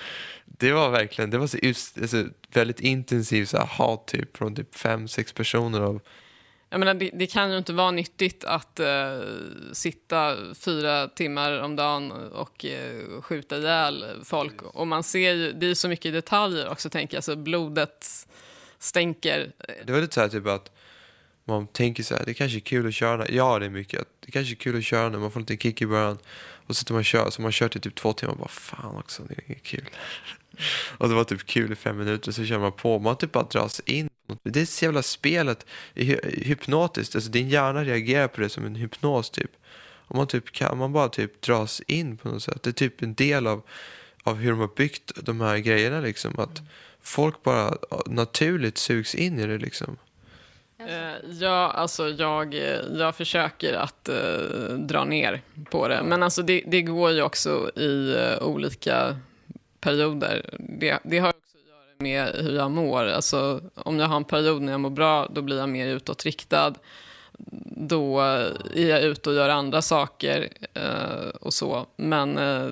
[0.46, 4.56] det var verkligen, det var så, just, alltså, väldigt intensivt så här, hat typ från
[4.56, 6.02] typ fem, sex personer av
[6.76, 9.20] jag menar, det, det kan ju inte vara nyttigt att eh,
[9.74, 14.62] sitta fyra timmar om dagen och eh, skjuta ihjäl folk.
[14.62, 17.24] Och man ser ju, det är så mycket detaljer också, tänker jag.
[17.24, 18.28] Så blodet
[18.80, 19.52] stänker.
[19.86, 20.72] Det var lite så här typ att
[21.46, 23.30] man tänker så här, det kanske är kul att köra.
[23.30, 24.08] Ja, det är mycket.
[24.20, 26.18] Det kanske är kul att köra när man får lite kick i början.
[26.68, 28.48] Och så sitter man och kör, så man kör till typ två timmar och bara
[28.48, 29.90] fan också, det är inget kul
[30.98, 33.00] och det var typ kul i fem minuter, så kör man på.
[33.00, 34.10] Man typ bara dras in.
[34.44, 35.66] Det är så jävla spelet
[36.24, 37.16] hypnotiskt.
[37.16, 39.52] Alltså din hjärna reagerar på det som en hypnos typ.
[40.08, 42.64] Och man typ kan man bara typ dras in på något sätt.
[42.64, 43.62] Det är typ en del av,
[44.24, 46.40] av hur de har byggt de här grejerna liksom.
[46.40, 46.62] Att
[47.02, 49.98] folk bara naturligt sugs in i det liksom.
[50.80, 56.04] Eh, ja, alltså jag, eh, jag försöker att eh, dra ner på det.
[56.04, 59.16] Men alltså det, det går ju också i eh, olika
[59.86, 60.50] perioder.
[60.60, 63.06] Det, det har också att göra med hur jag mår.
[63.06, 66.74] Alltså, om jag har en period när jag mår bra, då blir jag mer utåtriktad.
[67.90, 68.20] Då
[68.76, 71.86] är jag ute och gör andra saker eh, och så.
[71.96, 72.70] Men eh,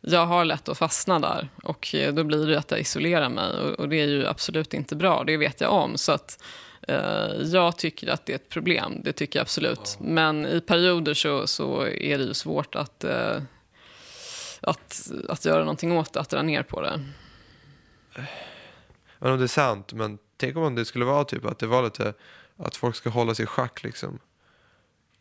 [0.00, 3.60] jag har lätt att fastna där och eh, då blir det att jag isolerar mig
[3.60, 5.96] och, och det är ju absolut inte bra, det vet jag om.
[5.96, 6.42] Så att
[6.88, 9.96] eh, jag tycker att det är ett problem, det tycker jag absolut.
[10.00, 13.36] Men i perioder så, så är det ju svårt att, eh,
[14.66, 17.00] att, att göra någonting åt det, att dra ner på det.
[19.18, 21.82] Men om det är sant, men tänk om det skulle vara typ att det var
[21.82, 22.14] lite
[22.56, 24.18] att folk ska hålla sig i schack liksom.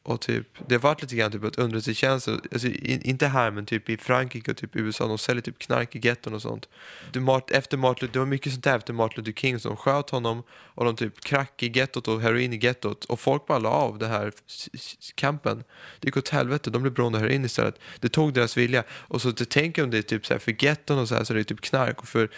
[0.05, 3.65] Och typ, det har varit lite grann typ att underrättelsetjänsten, alltså, in, inte här men
[3.65, 6.69] typ i Frankrike och typ i USA, de säljer typ knark i getton och sånt.
[7.11, 10.09] Det, Mart- efter Martin, det var mycket sånt där efter Martin Luther King som sköt
[10.09, 13.69] honom och de typ crack i gettot och heroin i gettot och folk bara la
[13.69, 14.31] av den här
[15.15, 15.63] kampen.
[15.99, 17.79] Det gick åt helvete, de blev beroende av heroin istället.
[17.99, 18.83] Det tog deras vilja.
[18.89, 21.23] Och så det, tänk om det är typ så här för getton och så här
[21.23, 22.29] så det är typ knark och för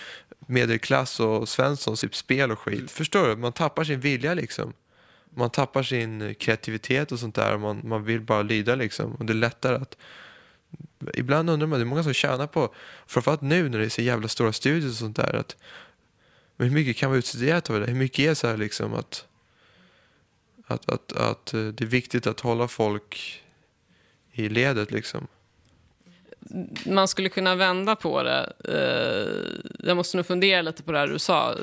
[0.47, 2.91] medelklass och Svensson typ spel och skit.
[2.91, 3.35] Förstår du?
[3.35, 4.73] Man tappar sin vilja liksom
[5.35, 9.15] man tappar sin kreativitet och sånt där och man, man vill bara lyda liksom.
[9.15, 9.97] Och det är lättare att...
[11.13, 12.73] Ibland undrar man, det är många som tjänar på,
[13.07, 15.55] framförallt nu när det är så jävla stora studier och sånt där, att
[16.57, 17.85] men hur mycket kan vara utstuderat av det?
[17.85, 19.25] Hur mycket är så här liksom att,
[20.67, 23.43] att, att, att eh, det är viktigt att hålla folk
[24.31, 25.27] i ledet liksom?
[26.85, 28.53] man skulle kunna vända på det.
[28.63, 31.55] Eh, jag måste nog fundera lite på det här du sa.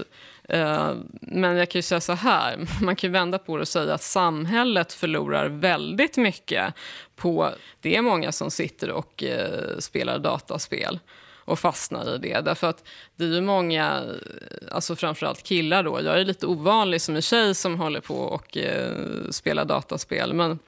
[0.48, 3.68] Eh, men jag kan ju säga så här, man kan ju vända på det och
[3.68, 6.74] säga att samhället förlorar väldigt mycket
[7.16, 7.50] på...
[7.80, 10.98] Det är många som sitter och eh, spelar dataspel
[11.44, 12.40] och fastnar i det.
[12.40, 12.84] Därför att
[13.16, 17.22] det är ju många, eh, alltså framförallt killar då, jag är lite ovanlig som en
[17.22, 18.94] tjej som håller på och eh,
[19.30, 20.58] spelar dataspel, men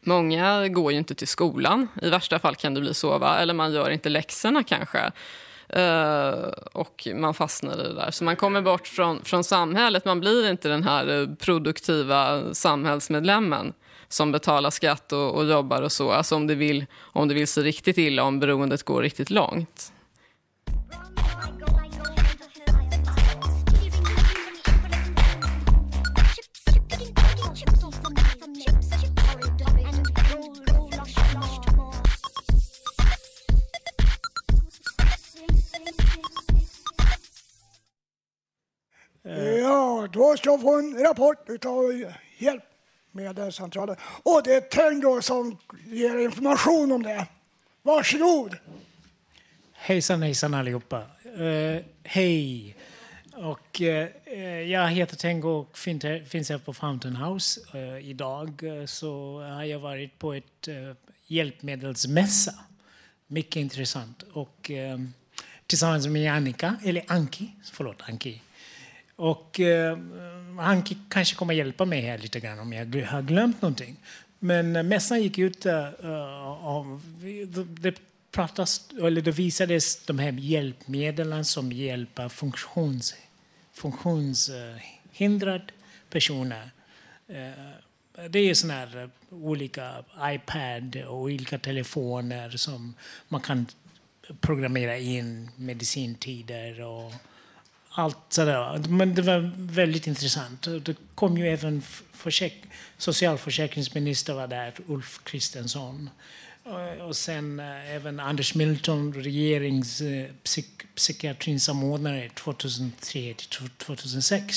[0.00, 1.88] Många går ju inte till skolan.
[2.02, 3.38] I värsta fall kan det bli så, va?
[3.38, 5.12] eller man gör inte läxorna kanske.
[5.68, 8.10] Eh, och man fastnar i det där.
[8.10, 10.04] Så man kommer bort från, från samhället.
[10.04, 13.72] Man blir inte den här eh, produktiva samhällsmedlemmen
[14.08, 16.10] som betalar skatt och, och jobbar och så.
[16.10, 19.92] Alltså om det, vill, om det vill se riktigt illa, om beroendet går riktigt långt.
[39.60, 42.04] Ja, då ska jag få en rapport utav
[42.38, 43.96] Hjälpmedelscentralen.
[44.22, 45.56] Och det är Tengo som
[45.86, 47.26] ger information om det.
[47.82, 48.56] Varsågod!
[49.72, 51.02] Hejsan hejsan allihopa.
[51.40, 52.76] Uh, hej.
[53.34, 54.08] Och eh,
[54.70, 57.60] jag heter Tengo och fin- finns här på Fountain House.
[57.74, 60.92] Eh, idag eh, så har jag varit på ett uh,
[61.26, 62.54] hjälpmedelsmässa.
[63.26, 64.22] Mycket intressant.
[64.32, 64.98] Och eh,
[65.66, 68.42] tillsammans med Annika, eller Anki, förlåt Anki.
[69.18, 69.98] Och eh,
[70.58, 73.96] han kanske kommer hjälpa mig här lite grann om jag har glömt någonting.
[74.38, 77.02] Men eh, mässan gick ut eh, eh, uh, om...
[77.80, 77.94] Det
[78.30, 83.14] pratas, eller det visades de här hjälpmedlen som hjälper funktions,
[83.72, 85.64] funktionshindrade
[86.10, 86.70] personer.
[87.28, 87.52] Eh,
[88.30, 92.94] det är såna här eh, olika iPad och olika telefoner som
[93.28, 93.66] man kan
[94.40, 97.12] programmera in medicintider och
[97.90, 98.78] allt sådär.
[98.88, 100.62] Men det var väldigt intressant.
[100.84, 101.82] Det kom ju även
[102.14, 102.64] försäk-
[102.98, 106.10] socialförsäkringsminister var där, Ulf Kristensson.
[106.66, 110.26] Eh, och- sen eh, även Anders Milton, regerings eh,
[112.34, 114.56] 2003 till 2006.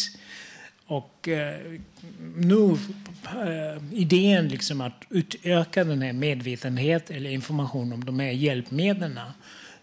[0.86, 1.60] Och eh,
[2.36, 2.78] nu
[3.26, 9.20] eh, idén liksom att utöka den här medvetenheten eller information om de här hjälpmedlen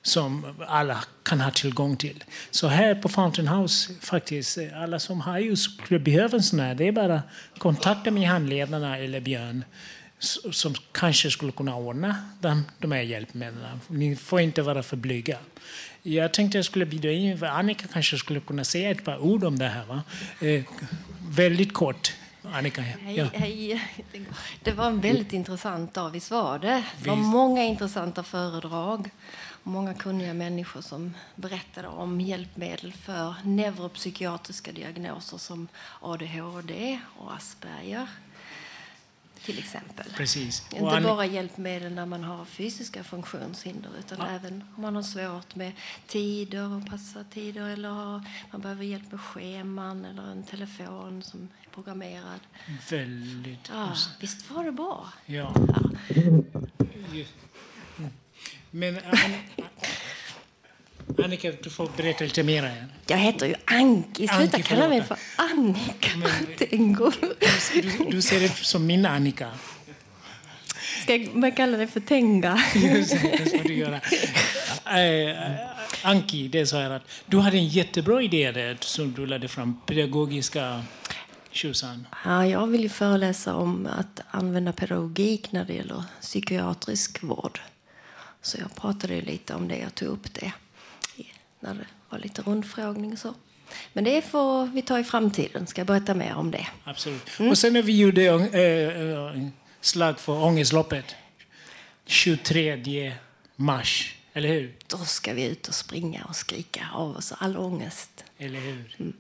[0.03, 2.24] som alla kan ha tillgång till.
[2.51, 6.74] Så här på Fountain House, faktiskt, alla som har ju skulle behöva en sån här,
[6.74, 7.22] det är bara
[7.59, 9.64] kontakta med handledarna eller Björn
[10.53, 13.80] som kanske skulle kunna ordna de, de här hjälpmedlen.
[13.88, 15.38] Ni får inte vara för blyga.
[16.03, 19.59] Jag tänkte jag skulle bjuda in, Annika kanske skulle kunna säga ett par ord om
[19.59, 19.84] det här.
[19.84, 20.03] Va?
[20.40, 20.64] Eh,
[21.28, 22.12] väldigt kort.
[22.53, 22.80] Annika.
[22.80, 23.26] Hej, Ja.
[23.34, 23.82] hej.
[24.62, 26.82] Det var en väldigt intressant dag, visst var det?
[27.03, 29.11] Det var många intressanta föredrag.
[29.62, 35.68] Många kunniga människor som berättade om hjälpmedel för neuropsykiatriska diagnoser som
[36.00, 38.09] ADHD och Asperger.
[39.44, 40.06] till exempel.
[40.16, 40.66] Precis.
[40.72, 45.54] Inte Ann- bara hjälpmedel när man har fysiska funktionshinder utan även om man har svårt
[45.54, 45.72] med
[46.06, 51.40] tider och passa tider eller har, man behöver hjälp med scheman eller en telefon som
[51.62, 52.40] är programmerad.
[52.90, 53.68] Väldigt.
[53.72, 55.09] Ja, visst var det bra?
[55.26, 55.54] Ja.
[56.09, 56.44] Mm.
[58.70, 59.64] Men An-
[61.24, 62.62] Annika, du får berätta lite mer.
[62.62, 62.86] här.
[63.06, 64.28] Jag heter ju Anki.
[64.28, 65.16] Sluta Anki, kalla mig för.
[65.36, 66.10] Annika
[66.58, 67.12] Tengo.
[67.74, 69.50] Du, du ser ut som min Annika.
[71.02, 72.62] Ska man kalla dig för Tenga?
[72.74, 74.00] Just det, det ska du göra.
[75.00, 75.56] Eh,
[76.02, 79.48] Anki, det är så här att du hade en jättebra idé där som du lade
[79.48, 80.82] fram, pedagogiska
[81.50, 82.06] tjosan.
[82.24, 87.60] Ja, jag vill föreläsa om att använda pedagogik när det gäller psykiatrisk vård.
[88.49, 90.53] Så jag pratade ju lite om det, jag tog upp det
[91.61, 93.34] när det var lite rundfrågning och så.
[93.92, 96.66] Men det får vi ta i framtiden, ska jag berätta mer om det.
[96.84, 97.38] Absolut.
[97.38, 97.51] Mm.
[97.51, 99.49] Och sen när vi gjorde äh, äh,
[99.80, 101.05] slag för Ångestloppet
[102.07, 103.12] 23
[103.57, 104.74] mars, eller hur?
[104.86, 108.24] Då ska vi ut och springa och skrika av oss all ångest.
[108.38, 109.14] Eller hur?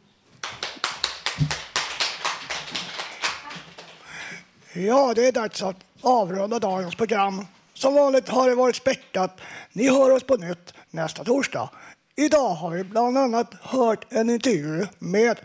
[4.72, 7.46] Ja, det är dags att avrunda dagens program.
[7.78, 9.40] Som vanligt har det varit späckat.
[9.72, 11.70] Ni hör oss på nytt nästa torsdag.
[12.16, 15.38] Idag har vi bland annat hört en intervju med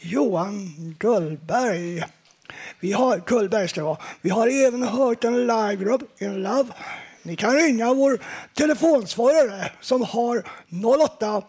[0.00, 2.04] Johan Gullberg.
[2.80, 3.98] Vi har, Gullberg ska det vara.
[4.20, 6.68] Vi har även hört en livegrupp in Love.
[7.22, 8.18] Ni kan ringa vår
[8.54, 10.44] telefonsvarare som har
[11.04, 11.42] 08